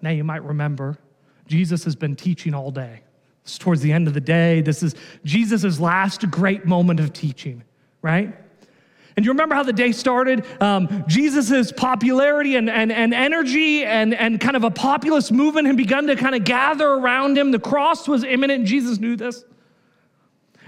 Now, 0.00 0.10
you 0.10 0.24
might 0.24 0.42
remember, 0.44 0.98
Jesus 1.46 1.84
has 1.84 1.94
been 1.94 2.16
teaching 2.16 2.54
all 2.54 2.70
day. 2.70 3.00
It's 3.42 3.58
towards 3.58 3.82
the 3.82 3.92
end 3.92 4.08
of 4.08 4.14
the 4.14 4.20
day. 4.20 4.60
This 4.62 4.82
is 4.82 4.94
Jesus' 5.24 5.78
last 5.78 6.30
great 6.30 6.64
moment 6.64 7.00
of 7.00 7.12
teaching, 7.12 7.64
right? 8.00 8.34
And 9.16 9.26
you 9.26 9.32
remember 9.32 9.54
how 9.54 9.62
the 9.62 9.72
day 9.72 9.92
started? 9.92 10.46
Um, 10.60 11.04
Jesus' 11.06 11.70
popularity 11.70 12.56
and, 12.56 12.70
and, 12.70 12.90
and 12.90 13.12
energy 13.12 13.84
and, 13.84 14.14
and 14.14 14.40
kind 14.40 14.56
of 14.56 14.64
a 14.64 14.70
populist 14.70 15.32
movement 15.32 15.66
had 15.66 15.76
begun 15.76 16.06
to 16.06 16.16
kind 16.16 16.34
of 16.34 16.44
gather 16.44 16.88
around 16.88 17.36
him. 17.36 17.50
The 17.50 17.58
cross 17.58 18.08
was 18.08 18.24
imminent. 18.24 18.66
Jesus 18.66 18.98
knew 18.98 19.16
this. 19.16 19.44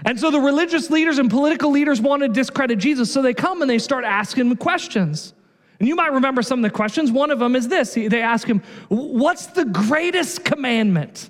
And 0.03 0.19
so 0.19 0.29
the 0.29 0.39
religious 0.39 0.91
leaders 0.91 1.17
and 1.17 1.29
political 1.29 1.71
leaders 1.71 1.99
wanted 1.99 2.27
to 2.27 2.33
discredit 2.33 2.77
Jesus. 2.77 3.11
So 3.11 3.21
they 3.21 3.33
come 3.33 3.61
and 3.61 3.69
they 3.69 3.79
start 3.79 4.05
asking 4.05 4.47
him 4.47 4.55
questions. 4.57 5.33
And 5.79 5.87
you 5.87 5.95
might 5.95 6.13
remember 6.13 6.41
some 6.41 6.59
of 6.59 6.63
the 6.63 6.69
questions. 6.69 7.11
One 7.11 7.31
of 7.31 7.39
them 7.39 7.55
is 7.55 7.67
this 7.67 7.95
they 7.95 8.21
ask 8.21 8.47
him, 8.47 8.61
What's 8.89 9.47
the 9.47 9.65
greatest 9.65 10.45
commandment? 10.45 11.29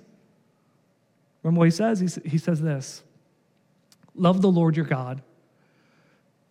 Remember 1.42 1.60
what 1.60 1.66
he 1.66 1.72
says? 1.72 2.00
He, 2.00 2.38
says 2.38 2.62
this 2.62 3.04
Love 4.16 4.42
the 4.42 4.52
Lord 4.52 4.76
your 4.76 4.86
God 4.86 5.22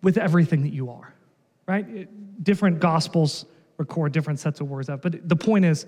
with 0.05 0.19
everything 0.19 0.63
that 0.63 0.73
you 0.73 0.91
are, 0.91 1.13
right? 1.67 2.45
Different 2.45 2.79
gospels 2.79 3.47
record 3.79 4.13
different 4.13 4.39
sets 4.39 4.61
of 4.61 4.71
words 4.71 4.89
out, 4.89 5.03
but 5.03 5.29
the 5.29 5.35
point 5.35 5.65
is 5.65 5.87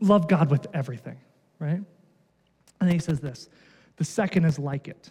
love 0.00 0.28
God 0.28 0.50
with 0.50 0.66
everything, 0.74 1.16
right? 1.58 1.80
And 2.80 2.88
then 2.88 2.90
he 2.90 2.98
says 2.98 3.20
this 3.20 3.48
the 3.96 4.04
second 4.04 4.44
is 4.44 4.58
like 4.58 4.88
it 4.88 5.10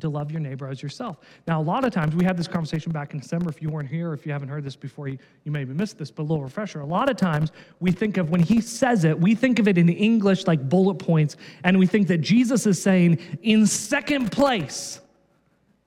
to 0.00 0.08
love 0.08 0.30
your 0.32 0.40
neighbor 0.40 0.66
as 0.66 0.82
yourself. 0.82 1.18
Now, 1.46 1.60
a 1.60 1.62
lot 1.62 1.84
of 1.84 1.92
times, 1.92 2.16
we 2.16 2.24
had 2.24 2.36
this 2.36 2.48
conversation 2.48 2.90
back 2.90 3.14
in 3.14 3.20
December. 3.20 3.48
If 3.48 3.62
you 3.62 3.68
weren't 3.68 3.88
here, 3.88 4.12
if 4.12 4.26
you 4.26 4.32
haven't 4.32 4.48
heard 4.48 4.64
this 4.64 4.74
before, 4.74 5.06
you, 5.06 5.18
you 5.44 5.52
may 5.52 5.60
have 5.60 5.68
missed 5.68 5.98
this, 5.98 6.10
but 6.10 6.22
a 6.22 6.24
little 6.24 6.42
refresher. 6.42 6.80
A 6.80 6.86
lot 6.86 7.08
of 7.08 7.16
times, 7.16 7.52
we 7.78 7.92
think 7.92 8.16
of 8.16 8.30
when 8.30 8.40
he 8.40 8.60
says 8.60 9.04
it, 9.04 9.18
we 9.18 9.36
think 9.36 9.60
of 9.60 9.68
it 9.68 9.78
in 9.78 9.88
English 9.88 10.46
like 10.46 10.68
bullet 10.68 10.96
points, 10.96 11.36
and 11.62 11.78
we 11.78 11.86
think 11.86 12.08
that 12.08 12.18
Jesus 12.18 12.66
is 12.66 12.82
saying, 12.82 13.20
in 13.42 13.66
second 13.66 14.32
place, 14.32 15.00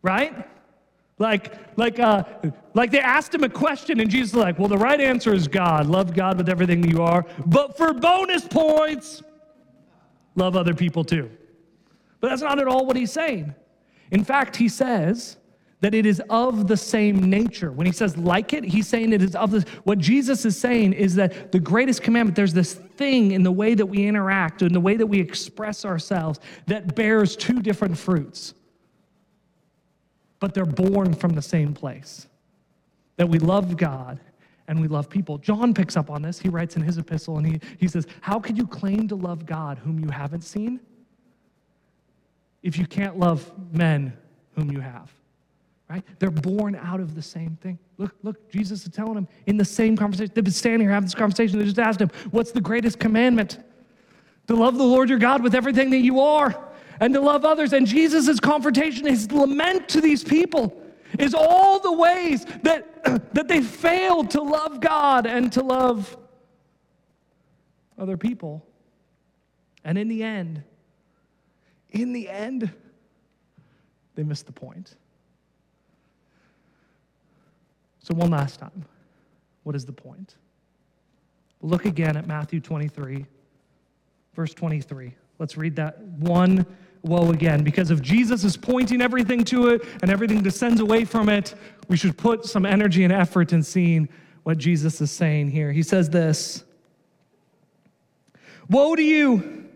right? 0.02 0.48
Like, 1.20 1.78
like, 1.78 2.00
uh, 2.00 2.24
like 2.76 2.92
they 2.92 3.00
asked 3.00 3.34
him 3.34 3.44
a 3.44 3.50
question, 3.50 4.00
and 4.00 4.10
Jesus 4.10 4.36
like, 4.36 4.60
Well, 4.60 4.68
the 4.68 4.78
right 4.78 5.02
answer 5.02 5.34
is 5.34 5.48
God. 5.48 5.88
Love 5.88 6.14
God 6.14 6.38
with 6.38 6.48
everything 6.48 6.88
you 6.88 7.02
are. 7.02 7.26
But 7.46 7.76
for 7.76 7.94
bonus 7.94 8.48
points, 8.48 9.24
love 10.36 10.56
other 10.56 10.76
people 10.76 11.04
too. 11.04 11.32
But 12.20 12.30
that's 12.30 12.42
not 12.42 12.60
at 12.60 12.68
all 12.68 12.86
what 12.86 12.96
he's 12.96 13.12
saying. 13.12 13.56
In 14.12 14.24
fact, 14.24 14.56
he 14.56 14.70
says 14.70 15.38
that 15.82 15.94
it 15.94 16.06
is 16.06 16.22
of 16.30 16.68
the 16.68 16.78
same 16.78 17.30
nature. 17.30 17.72
When 17.72 17.86
he 17.86 17.94
says 17.94 18.16
like 18.18 18.54
it, 18.54 18.64
he's 18.64 18.88
saying 18.88 19.12
it 19.12 19.24
is 19.24 19.36
of 19.36 19.50
the. 19.50 19.66
What 19.86 19.98
Jesus 19.98 20.46
is 20.46 20.60
saying 20.60 20.94
is 20.94 21.16
that 21.16 21.52
the 21.52 21.60
greatest 21.60 22.04
commandment, 22.04 22.36
there's 22.36 22.54
this 22.54 22.76
thing 22.76 23.32
in 23.32 23.42
the 23.42 23.52
way 23.52 23.74
that 23.74 23.86
we 23.88 24.06
interact, 24.06 24.62
in 24.62 24.72
the 24.72 24.80
way 24.80 24.98
that 24.98 25.08
we 25.08 25.20
express 25.20 25.84
ourselves, 25.84 26.40
that 26.68 26.96
bears 26.96 27.36
two 27.36 27.62
different 27.62 27.98
fruits 27.98 28.54
but 30.40 30.54
they're 30.54 30.66
born 30.66 31.14
from 31.14 31.34
the 31.34 31.42
same 31.42 31.74
place 31.74 32.28
that 33.18 33.28
we 33.28 33.40
love 33.40 33.78
God 33.78 34.20
and 34.68 34.80
we 34.80 34.88
love 34.88 35.10
people. 35.10 35.38
John 35.38 35.74
picks 35.74 35.96
up 35.98 36.10
on 36.10 36.22
this. 36.22 36.40
He 36.40 36.50
writes 36.50 36.76
in 36.76 36.82
his 36.82 36.98
epistle 36.98 37.38
and 37.38 37.48
he, 37.48 37.60
he 37.80 37.88
says, 37.88 38.06
How 38.22 38.40
could 38.40 38.58
you 38.58 38.68
claim 38.68 39.08
to 39.08 39.16
love 39.16 39.46
God 39.46 39.78
whom 39.80 40.00
you 40.00 40.10
haven't 40.10 40.42
seen 40.42 40.80
if 42.64 42.78
you 42.78 42.86
can't 42.86 43.18
love 43.18 43.52
men 43.72 44.14
whom 44.56 44.72
you 44.72 44.80
have? 44.80 45.12
right? 45.90 46.04
They're 46.20 46.30
born 46.30 46.76
out 46.76 47.00
of 47.00 47.16
the 47.16 47.22
same 47.22 47.58
thing. 47.62 47.80
Look, 47.98 48.14
look, 48.24 48.52
Jesus 48.52 48.84
is 48.84 48.92
telling 48.92 49.16
them 49.16 49.28
in 49.46 49.58
the 49.58 49.66
same 49.66 49.96
conversation. 49.96 50.32
They've 50.36 50.44
been 50.44 50.54
standing 50.54 50.82
here 50.82 50.92
having 50.92 51.06
this 51.06 51.16
conversation. 51.16 51.58
They 51.60 51.66
just 51.66 51.80
asked 51.80 52.02
him, 52.02 52.12
What's 52.32 52.52
the 52.52 52.62
greatest 52.62 53.00
commandment? 53.00 53.60
To 54.48 54.56
love 54.56 54.78
the 54.78 54.84
Lord 54.84 55.10
your 55.10 55.20
God 55.20 55.44
with 55.44 55.56
everything 55.56 55.90
that 55.92 56.00
you 56.00 56.20
are 56.20 56.67
and 57.00 57.14
to 57.14 57.22
love 57.22 57.46
others. 57.46 57.74
And 57.74 57.86
Jesus' 57.86 58.40
confrontation, 58.40 59.06
his 59.06 59.32
lament 59.32 59.90
to 59.90 60.02
these 60.02 60.24
people, 60.24 60.82
is 61.20 61.34
all 61.34 61.80
the 61.80 61.92
ways 61.92 62.46
that, 62.64 63.04
that 63.34 63.48
they 63.48 63.62
failed 63.62 64.32
to 64.32 64.42
love 64.42 64.82
God 64.82 65.26
and 65.26 65.52
to 65.54 65.64
love 65.64 66.18
other 67.98 68.18
people. 68.18 68.66
And 69.84 69.98
in 69.98 70.08
the 70.08 70.24
end, 70.24 70.64
in 71.92 72.14
the 72.14 72.30
end, 72.30 72.72
they 74.16 74.24
missed 74.24 74.46
the 74.46 74.52
point. 74.52 74.96
So, 78.00 78.14
one 78.14 78.32
last 78.32 78.60
time, 78.60 78.86
what 79.64 79.76
is 79.76 79.86
the 79.86 79.94
point? 79.94 80.36
Look 81.62 81.86
again 81.86 82.16
at 82.16 82.28
Matthew 82.28 82.60
23, 82.60 83.26
verse 84.34 84.54
23. 84.54 85.14
Let's 85.40 85.58
read 85.58 85.76
that 85.76 86.00
one 86.02 86.66
woe 87.04 87.32
again. 87.32 87.64
Because 87.64 87.92
if 87.92 88.02
Jesus 88.02 88.44
is 88.44 88.58
pointing 88.58 89.02
everything 89.02 89.44
to 89.46 89.68
it 89.70 89.84
and 90.02 90.12
everything 90.12 90.42
descends 90.42 90.82
away 90.82 91.06
from 91.06 91.30
it, 91.30 91.56
we 91.88 91.98
should 91.98 92.18
put 92.18 92.46
some 92.46 92.66
energy 92.66 93.04
and 93.04 93.14
effort 93.14 93.54
in 93.54 93.64
seeing 93.64 94.10
what 94.44 94.58
Jesus 94.58 95.02
is 95.02 95.12
saying 95.12 95.50
here. 95.52 95.72
He 95.72 95.84
says 95.84 96.10
this 96.10 96.64
Woe 98.70 98.96
to 98.96 99.04
you, 99.04 99.70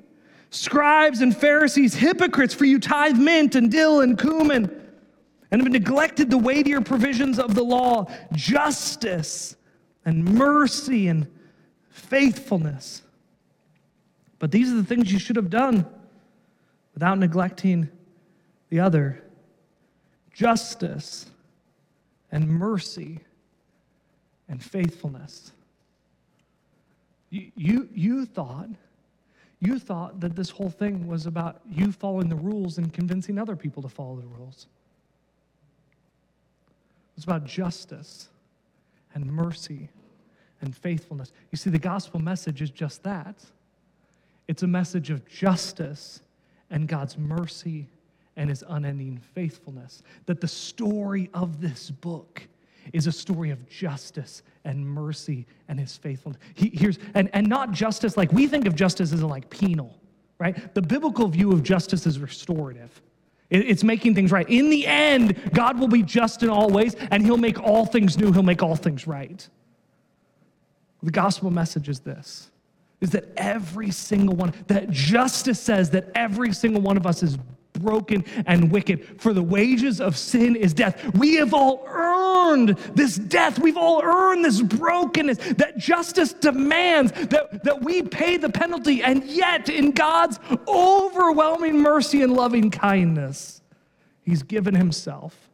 scribes 0.49 1.21
and 1.21 1.36
Pharisees, 1.36 1.93
hypocrites, 1.93 2.53
for 2.53 2.65
you 2.65 2.79
tithe 2.79 3.17
mint 3.17 3.55
and 3.55 3.71
dill 3.71 4.01
and 4.01 4.17
cumin 4.17 4.81
and 5.51 5.62
have 5.62 5.71
neglected 5.71 6.29
the 6.29 6.38
weightier 6.38 6.81
provisions 6.81 7.38
of 7.38 7.55
the 7.55 7.63
law 7.63 8.05
justice 8.34 9.55
and 10.05 10.23
mercy 10.23 11.07
and 11.07 11.27
faithfulness. 11.89 13.03
But 14.39 14.51
these 14.51 14.71
are 14.71 14.75
the 14.75 14.84
things 14.84 15.12
you 15.12 15.19
should 15.19 15.36
have 15.36 15.49
done 15.49 15.86
without 16.93 17.17
neglecting 17.17 17.89
the 18.69 18.80
other 18.80 19.23
justice 20.34 21.25
and 22.32 22.47
mercy 22.47 23.19
and 24.47 24.63
faithfulness. 24.63 25.51
You, 27.30 27.51
you, 27.56 27.89
you 27.93 28.25
thought 28.25 28.69
you 29.62 29.77
thought 29.77 30.19
that 30.19 30.36
this 30.36 30.49
whole 30.49 30.71
thing 30.71 31.08
was 31.08 31.27
about 31.27 31.62
you 31.69 31.91
following 31.91 32.27
the 32.27 32.36
rules 32.36 32.80
and 32.80 32.91
convincing 32.91 33.38
other 33.38 33.56
people 33.56 33.84
to 33.84 33.89
follow 33.89 34.15
the 34.15 34.25
rules. 34.25 34.65
It's 37.15 37.23
about 37.23 37.45
justice 37.45 38.30
and 39.13 39.32
mercy 39.32 39.89
and 40.62 40.75
faithfulness. 40.75 41.32
You 41.51 41.58
see, 41.58 41.69
the 41.69 41.77
gospel 41.77 42.19
message 42.19 42.63
is 42.63 42.71
just 42.71 43.04
that 43.04 43.36
it's 44.47 44.63
a 44.63 44.67
message 44.67 45.12
of 45.12 45.27
justice 45.27 46.21
and 46.71 46.88
God's 46.88 47.17
mercy 47.17 47.88
and 48.38 48.49
his 48.49 48.63
unending 48.67 49.19
faithfulness. 49.36 50.01
That 50.25 50.41
the 50.41 50.47
story 50.47 51.29
of 51.34 51.62
this 51.62 51.91
book 51.91 52.47
is 52.93 53.05
a 53.07 53.12
story 53.12 53.51
of 53.51 53.69
justice 53.69 54.41
and 54.65 54.86
mercy 54.88 55.45
and 55.67 55.79
his 55.79 55.95
faithfulness. 55.97 56.41
He, 56.55 56.71
here's, 56.73 56.97
and, 57.13 57.29
and 57.34 57.47
not 57.47 57.71
justice 57.71 58.17
like 58.17 58.31
we 58.31 58.47
think 58.47 58.65
of 58.65 58.75
justice 58.75 59.13
as 59.13 59.21
like 59.21 59.49
penal, 59.49 59.99
right? 60.39 60.73
The 60.73 60.81
biblical 60.81 61.27
view 61.27 61.51
of 61.51 61.62
justice 61.62 62.07
is 62.07 62.19
restorative. 62.19 63.01
It's 63.49 63.84
making 63.84 64.15
things 64.15 64.31
right. 64.31 64.49
In 64.49 64.69
the 64.69 64.88
end, 64.88 65.51
God 65.53 65.77
will 65.77 65.89
be 65.89 66.03
just 66.03 66.41
in 66.41 66.49
all 66.49 66.69
ways, 66.69 66.95
and 67.12 67.21
He'll 67.21 67.36
make 67.36 67.60
all 67.60 67.86
things 67.86 68.17
new. 68.17 68.31
He'll 68.31 68.43
make 68.43 68.63
all 68.63 68.77
things 68.77 69.05
right. 69.05 69.45
The 71.03 71.12
gospel 71.12 71.51
message 71.51 71.89
is 71.89 71.99
this 71.99 72.50
is 73.01 73.09
that 73.11 73.25
every 73.35 73.91
single 73.91 74.35
one, 74.35 74.53
that 74.67 74.89
justice 74.91 75.59
says 75.59 75.89
that 75.89 76.09
every 76.15 76.53
single 76.53 76.81
one 76.81 76.97
of 76.97 77.05
us 77.05 77.23
is 77.23 77.37
broken 77.73 78.23
and 78.45 78.71
wicked. 78.71 79.19
For 79.19 79.33
the 79.33 79.41
wages 79.41 79.99
of 79.99 80.17
sin 80.17 80.55
is 80.55 80.73
death. 80.73 81.13
We 81.15 81.35
have 81.35 81.53
all 81.53 81.83
earned 81.87 82.69
this 82.93 83.15
death. 83.15 83.59
We've 83.59 83.77
all 83.77 84.01
earned 84.03 84.45
this 84.45 84.61
brokenness 84.61 85.37
that 85.55 85.77
justice 85.77 86.33
demands 86.33 87.11
that, 87.11 87.63
that 87.63 87.81
we 87.81 88.03
pay 88.03 88.37
the 88.37 88.49
penalty. 88.49 89.01
And 89.03 89.23
yet, 89.23 89.69
in 89.69 89.91
God's 89.91 90.39
overwhelming 90.67 91.79
mercy 91.79 92.21
and 92.21 92.33
loving 92.33 92.69
kindness, 92.69 93.61
He's 94.23 94.43
given 94.43 94.75
Himself 94.75 95.49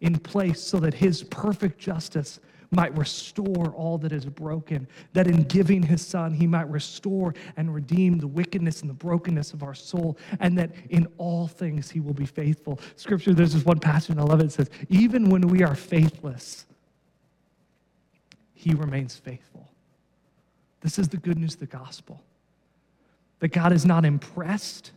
in 0.00 0.18
place 0.18 0.60
so 0.60 0.80
that 0.80 0.94
His 0.94 1.22
perfect 1.24 1.78
justice 1.78 2.40
might 2.70 2.96
restore 2.96 3.72
all 3.74 3.98
that 3.98 4.12
is 4.12 4.24
broken, 4.26 4.86
that 5.12 5.26
in 5.26 5.42
giving 5.44 5.82
his 5.82 6.06
son, 6.06 6.32
he 6.32 6.46
might 6.46 6.68
restore 6.70 7.34
and 7.56 7.74
redeem 7.74 8.18
the 8.18 8.26
wickedness 8.26 8.82
and 8.82 8.90
the 8.90 8.94
brokenness 8.94 9.52
of 9.52 9.62
our 9.62 9.74
soul, 9.74 10.18
and 10.40 10.58
that 10.58 10.72
in 10.90 11.06
all 11.16 11.46
things 11.46 11.90
he 11.90 12.00
will 12.00 12.14
be 12.14 12.26
faithful. 12.26 12.78
Scripture, 12.96 13.32
there's 13.32 13.54
this 13.54 13.64
one 13.64 13.78
passage, 13.78 14.16
I 14.16 14.22
love 14.22 14.40
it. 14.40 14.46
It 14.46 14.52
says, 14.52 14.70
Even 14.88 15.30
when 15.30 15.42
we 15.42 15.62
are 15.62 15.74
faithless, 15.74 16.66
he 18.54 18.74
remains 18.74 19.16
faithful. 19.16 19.70
This 20.80 20.98
is 20.98 21.08
the 21.08 21.16
good 21.16 21.38
news 21.38 21.54
of 21.54 21.60
the 21.60 21.66
gospel. 21.66 22.22
That 23.40 23.48
God 23.48 23.72
is 23.72 23.86
not 23.86 24.04
impressed 24.04 24.92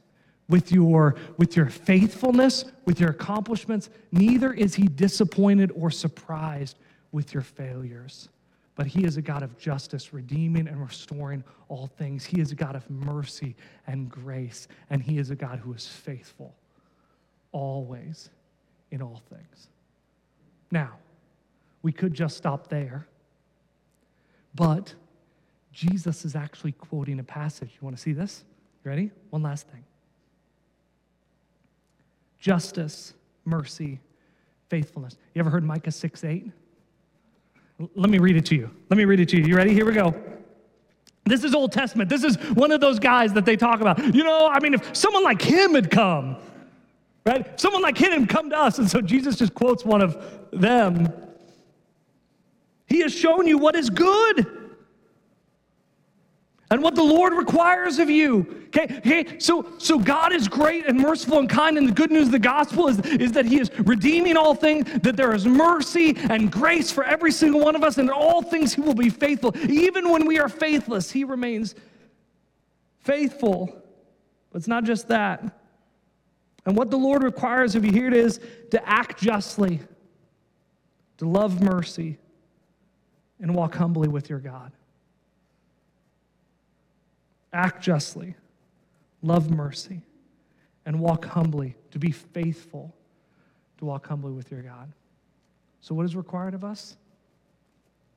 with 0.49 0.71
your, 0.71 1.15
with 1.37 1.55
your 1.55 1.67
faithfulness, 1.67 2.65
with 2.85 2.99
your 2.99 3.11
accomplishments, 3.11 3.89
neither 4.11 4.51
is 4.51 4.75
he 4.75 4.87
disappointed 4.87 5.71
or 5.73 5.89
surprised 5.89 6.77
with 7.11 7.33
your 7.33 7.43
failures. 7.43 8.29
But 8.75 8.87
He 8.87 9.03
is 9.03 9.17
a 9.17 9.21
God 9.21 9.43
of 9.43 9.57
justice, 9.57 10.13
redeeming 10.13 10.67
and 10.67 10.81
restoring 10.81 11.43
all 11.67 11.87
things. 11.87 12.25
He 12.25 12.39
is 12.39 12.51
a 12.51 12.55
God 12.55 12.75
of 12.75 12.89
mercy 12.89 13.55
and 13.87 14.09
grace, 14.09 14.67
and 14.89 15.01
He 15.01 15.17
is 15.17 15.29
a 15.29 15.35
God 15.35 15.59
who 15.59 15.73
is 15.73 15.87
faithful 15.87 16.55
always 17.51 18.29
in 18.91 19.01
all 19.01 19.21
things. 19.29 19.67
Now, 20.71 20.91
we 21.81 21.91
could 21.91 22.13
just 22.13 22.37
stop 22.37 22.67
there, 22.67 23.07
but 24.55 24.93
Jesus 25.71 26.25
is 26.25 26.35
actually 26.35 26.73
quoting 26.73 27.19
a 27.19 27.23
passage. 27.23 27.71
You 27.73 27.85
want 27.85 27.95
to 27.95 28.01
see 28.01 28.13
this? 28.13 28.43
You 28.83 28.89
ready? 28.89 29.11
One 29.29 29.41
last 29.41 29.67
thing 29.67 29.83
justice, 32.39 33.13
mercy, 33.45 33.99
faithfulness. 34.69 35.17
You 35.35 35.39
ever 35.39 35.49
heard 35.49 35.63
Micah 35.63 35.91
6 35.91 36.23
8? 36.23 36.51
Let 37.95 38.09
me 38.09 38.19
read 38.19 38.35
it 38.37 38.45
to 38.47 38.55
you. 38.55 38.69
Let 38.89 38.97
me 38.97 39.05
read 39.05 39.19
it 39.19 39.29
to 39.29 39.37
you. 39.37 39.45
You 39.45 39.55
ready? 39.55 39.73
Here 39.73 39.85
we 39.85 39.93
go. 39.93 40.13
This 41.25 41.43
is 41.43 41.53
Old 41.53 41.71
Testament. 41.71 42.09
This 42.09 42.23
is 42.23 42.35
one 42.53 42.71
of 42.71 42.81
those 42.81 42.99
guys 42.99 43.33
that 43.33 43.45
they 43.45 43.55
talk 43.55 43.81
about. 43.81 44.13
You 44.13 44.23
know, 44.23 44.49
I 44.51 44.59
mean, 44.59 44.73
if 44.73 44.95
someone 44.95 45.23
like 45.23 45.41
him 45.41 45.75
had 45.75 45.89
come, 45.89 46.37
right? 47.25 47.59
Someone 47.59 47.81
like 47.81 47.97
him 47.97 48.11
had 48.11 48.29
come 48.29 48.49
to 48.49 48.57
us. 48.57 48.79
And 48.79 48.89
so 48.89 49.01
Jesus 49.01 49.37
just 49.37 49.53
quotes 49.53 49.85
one 49.85 50.01
of 50.01 50.23
them. 50.51 51.11
He 52.87 53.01
has 53.01 53.13
shown 53.13 53.47
you 53.47 53.57
what 53.57 53.75
is 53.75 53.89
good 53.89 54.60
and 56.71 56.81
what 56.81 56.95
the 56.95 57.03
Lord 57.03 57.33
requires 57.33 57.99
of 57.99 58.09
you. 58.09 58.63
Okay, 58.67 58.95
okay. 58.99 59.39
So, 59.39 59.67
so 59.77 59.99
God 59.99 60.31
is 60.31 60.47
great 60.47 60.87
and 60.87 60.97
merciful 60.97 61.37
and 61.39 61.49
kind, 61.49 61.77
and 61.77 61.85
the 61.85 61.91
good 61.91 62.11
news 62.11 62.27
of 62.27 62.31
the 62.31 62.39
gospel 62.39 62.87
is, 62.87 62.99
is 63.01 63.33
that 63.33 63.45
He 63.45 63.59
is 63.59 63.69
redeeming 63.79 64.37
all 64.37 64.55
things, 64.55 64.87
that 65.01 65.17
there 65.17 65.33
is 65.35 65.45
mercy 65.45 66.15
and 66.17 66.49
grace 66.49 66.89
for 66.89 67.03
every 67.03 67.33
single 67.33 67.59
one 67.59 67.75
of 67.75 67.83
us, 67.83 67.97
and 67.97 68.07
in 68.07 68.15
all 68.15 68.41
things 68.41 68.73
He 68.73 68.79
will 68.79 68.95
be 68.95 69.09
faithful. 69.09 69.53
Even 69.69 70.09
when 70.09 70.25
we 70.25 70.39
are 70.39 70.47
faithless, 70.47 71.11
He 71.11 71.25
remains 71.25 71.75
faithful. 72.99 73.75
But 74.51 74.59
it's 74.59 74.67
not 74.67 74.85
just 74.85 75.09
that. 75.09 75.43
And 76.65 76.77
what 76.77 76.89
the 76.89 76.97
Lord 76.97 77.23
requires 77.23 77.75
of 77.75 77.83
you, 77.83 77.91
here 77.91 78.07
it 78.07 78.13
is 78.13 78.39
to 78.71 78.89
act 78.89 79.21
justly, 79.21 79.81
to 81.17 81.27
love 81.27 81.61
mercy, 81.61 82.17
and 83.41 83.53
walk 83.53 83.75
humbly 83.75 84.07
with 84.07 84.29
your 84.29 84.39
God 84.39 84.71
act 87.53 87.83
justly, 87.83 88.35
love 89.21 89.51
mercy, 89.51 90.01
and 90.85 90.99
walk 90.99 91.25
humbly, 91.25 91.75
to 91.91 91.99
be 91.99 92.11
faithful, 92.11 92.95
to 93.77 93.85
walk 93.85 94.07
humbly 94.07 94.31
with 94.31 94.51
your 94.51 94.61
God. 94.61 94.91
So, 95.81 95.93
what 95.95 96.05
is 96.05 96.15
required 96.15 96.53
of 96.53 96.63
us? 96.63 96.97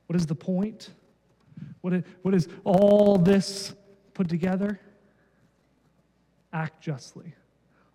What 0.06 0.16
is 0.16 0.26
the 0.26 0.34
point? 0.34 0.90
What 1.80 1.92
is, 1.92 2.02
what 2.22 2.34
is 2.34 2.48
all 2.64 3.16
this 3.18 3.74
put 4.12 4.28
together? 4.28 4.80
Act 6.52 6.80
justly, 6.80 7.34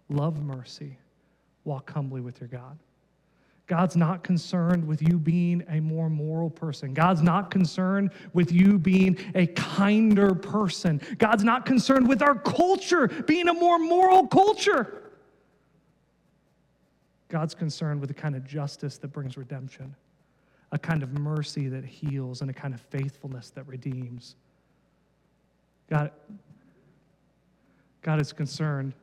love 0.09 0.43
mercy, 0.43 0.97
walk 1.63 1.91
humbly 1.91 2.21
with 2.21 2.39
your 2.41 2.49
God. 2.49 2.77
God's 3.69 3.95
not 3.95 4.23
concerned 4.23 4.85
with 4.85 4.99
you 4.99 5.19
being 5.19 5.63
a 5.69 5.79
more 5.79 6.09
moral 6.09 6.49
person. 6.49 6.91
God's 6.91 7.21
not 7.21 7.51
concerned 7.51 8.09
with 8.33 8.51
you 8.51 8.79
being 8.79 9.15
a 9.35 9.45
kinder 9.45 10.33
person. 10.33 10.99
God's 11.19 11.43
not 11.43 11.67
concerned 11.67 12.09
with 12.09 12.23
our 12.23 12.33
culture 12.33 13.07
being 13.27 13.47
a 13.47 13.53
more 13.53 13.77
moral 13.77 14.25
culture. 14.25 15.11
God's 17.27 17.53
concerned 17.53 18.01
with 18.01 18.07
the 18.07 18.13
kind 18.15 18.35
of 18.35 18.43
justice 18.43 18.97
that 18.97 19.09
brings 19.09 19.37
redemption, 19.37 19.95
a 20.71 20.79
kind 20.79 21.03
of 21.03 21.19
mercy 21.19 21.67
that 21.67 21.85
heals, 21.85 22.41
and 22.41 22.49
a 22.49 22.53
kind 22.53 22.73
of 22.73 22.81
faithfulness 22.81 23.51
that 23.51 23.67
redeems. 23.67 24.35
God, 25.91 26.09
God 28.01 28.19
is 28.19 28.33
concerned 28.33 28.93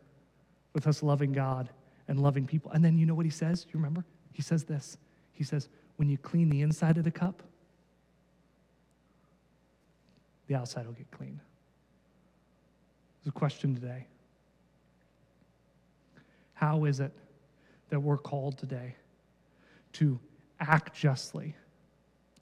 with 0.74 0.88
us 0.88 1.04
loving 1.04 1.30
God 1.30 1.68
and 2.08 2.18
loving 2.18 2.48
people. 2.48 2.72
And 2.72 2.84
then 2.84 2.98
you 2.98 3.06
know 3.06 3.14
what 3.14 3.26
he 3.26 3.30
says? 3.30 3.64
You 3.72 3.78
remember? 3.78 4.04
He 4.36 4.42
says 4.42 4.64
this. 4.64 4.98
He 5.32 5.44
says, 5.44 5.70
when 5.96 6.10
you 6.10 6.18
clean 6.18 6.50
the 6.50 6.60
inside 6.60 6.98
of 6.98 7.04
the 7.04 7.10
cup, 7.10 7.42
the 10.46 10.54
outside 10.54 10.84
will 10.84 10.92
get 10.92 11.10
clean. 11.10 11.40
There's 13.22 13.30
a 13.30 13.38
question 13.38 13.74
today. 13.74 14.04
How 16.52 16.84
is 16.84 17.00
it 17.00 17.12
that 17.88 17.98
we're 17.98 18.18
called 18.18 18.58
today 18.58 18.94
to 19.94 20.20
act 20.60 20.94
justly? 20.94 21.54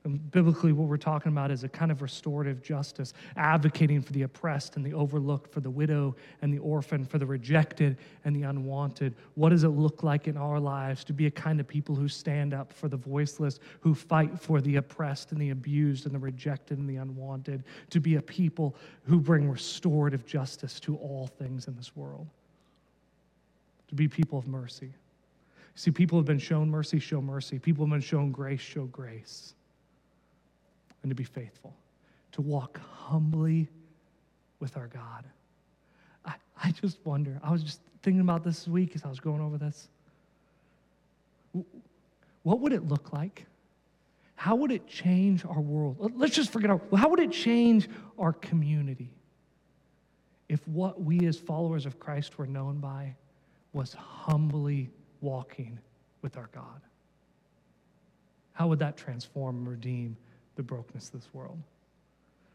And 0.05 0.31
biblically, 0.31 0.73
what 0.73 0.87
we're 0.87 0.99
talking 0.99 1.33
about 1.33 1.51
is 1.51 1.65
a 1.65 1.69
kind 1.69 1.91
of 1.91 2.03
restorative 2.03 2.63
justice, 2.63 3.15
advocating 3.37 4.03
for 4.03 4.13
the 4.13 4.23
oppressed 4.23 4.77
and 4.77 4.85
the 4.85 4.93
overlooked, 4.93 5.51
for 5.51 5.61
the 5.61 5.71
widow 5.71 6.15
and 6.43 6.53
the 6.53 6.59
orphan, 6.59 7.07
for 7.07 7.17
the 7.17 7.25
rejected 7.25 7.97
and 8.27 8.37
the 8.37 8.43
unwanted. 8.43 9.15
What 9.35 9.49
does 9.49 9.65
it 9.65 9.69
look 9.69 10.03
like 10.03 10.29
in 10.29 10.37
our 10.37 10.61
lives 10.61 11.05
to 11.05 11.15
be 11.15 11.25
a 11.25 11.31
kind 11.31 11.59
of 11.59 11.67
people 11.67 11.95
who 11.95 12.07
stand 12.07 12.53
up 12.53 12.71
for 12.71 12.89
the 12.89 12.99
voiceless, 12.99 13.61
who 13.81 13.95
fight 13.95 14.39
for 14.39 14.61
the 14.61 14.77
oppressed 14.77 15.33
and 15.33 15.41
the 15.41 15.51
abused 15.51 16.05
and 16.05 16.15
the 16.15 16.19
rejected 16.19 16.77
and 16.77 16.89
the 16.89 16.97
unwanted, 16.97 17.65
to 17.89 17.99
be 17.99 18.17
a 18.17 18.23
people 18.23 18.77
who 19.05 19.19
bring 19.19 19.49
restorative 19.49 20.27
justice 20.27 20.79
to 20.81 20.97
all 20.97 21.29
things 21.39 21.67
in 21.67 21.75
this 21.77 21.97
world, 21.97 22.27
to 23.89 23.95
be 23.95 24.07
people 24.07 24.39
of 24.39 24.47
mercy? 24.47 24.93
See, 25.77 25.91
people 25.91 26.19
have 26.19 26.27
been 26.27 26.39
shown 26.39 26.71
mercy, 26.71 26.99
show 26.99 27.23
mercy. 27.23 27.59
People 27.59 27.87
have 27.87 27.91
been 27.91 28.01
shown 28.03 28.31
grace, 28.31 28.61
show 28.61 28.85
grace 28.85 29.55
and 31.05 31.11
to 31.11 31.15
be 31.15 31.23
faithful, 31.23 31.77
to 32.33 32.41
walk 32.41 32.81
humbly 32.81 33.69
with 34.59 34.77
our 34.77 34.87
God. 34.87 35.27
I, 36.25 36.35
I 36.63 36.71
just 36.71 36.99
wonder, 37.05 37.39
I 37.45 37.53
was 37.53 37.63
just 37.63 37.81
thinking 38.03 38.23
about 38.23 38.43
this 38.43 38.67
week 38.67 38.93
as 38.97 39.05
I 39.05 39.09
was 39.09 39.21
going 39.21 39.43
over 39.43 39.59
this. 39.59 39.89
What 42.43 42.61
would 42.61 42.73
it 42.73 42.89
look 42.89 43.13
like? 43.13 43.45
How 44.35 44.57
would 44.57 44.73
it 44.73 44.89
change 44.89 45.45
our 45.45 45.61
world? 45.61 46.13
Let's 46.17 46.35
just 46.35 46.51
forget 46.51 46.71
our, 46.71 46.81
how 46.97 47.11
would 47.11 47.21
it 47.21 47.31
change 47.31 47.89
our 48.19 48.33
community 48.33 49.11
if 50.49 50.67
what 50.67 51.03
we 51.03 51.27
as 51.27 51.37
followers 51.39 51.85
of 51.85 52.01
Christ 52.01 52.39
were 52.39 52.47
known 52.47 52.79
by 52.79 53.15
was 53.75 53.93
humbly 53.93 54.89
walking 55.21 55.79
with 56.23 56.39
our 56.39 56.49
God? 56.55 56.81
How 58.55 58.69
would 58.69 58.79
that 58.79 58.97
transform 58.97 59.59
and 59.59 59.69
redeem 59.69 60.17
the 60.57 60.63
brokenness 60.63 61.09
of 61.09 61.21
this 61.21 61.29
world. 61.33 61.59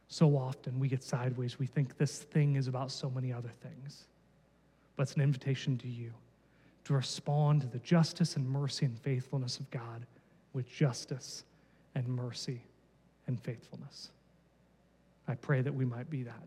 So 0.08 0.36
often 0.36 0.80
we 0.80 0.88
get 0.88 1.04
sideways. 1.04 1.60
We 1.60 1.68
think 1.68 1.97
this 1.97 2.20
thing 2.20 2.56
is 2.56 2.68
about 2.68 2.91
so 2.91 3.10
many 3.10 3.32
other 3.32 3.52
things. 3.62 4.06
But 4.95 5.04
it's 5.04 5.14
an 5.14 5.22
invitation 5.22 5.78
to 5.80 5.88
you 5.88 6.12
to 6.86 6.93
respond 6.93 7.62
to 7.62 7.68
the 7.68 7.78
justice 7.80 8.36
and 8.36 8.50
mercy 8.50 8.86
and 8.86 8.97
faithfulness 9.00 9.60
of 9.60 9.70
God 9.70 10.06
with 10.54 10.68
justice 10.68 11.43
and 11.93 12.08
mercy 12.08 12.62
and 13.28 13.39
faithfulness. 13.39 14.10
I 15.28 15.36
pray 15.36 15.62
that 15.62 15.74
we 15.74 15.86
might 15.86 16.10
be 16.10 16.24
that. 16.24 16.41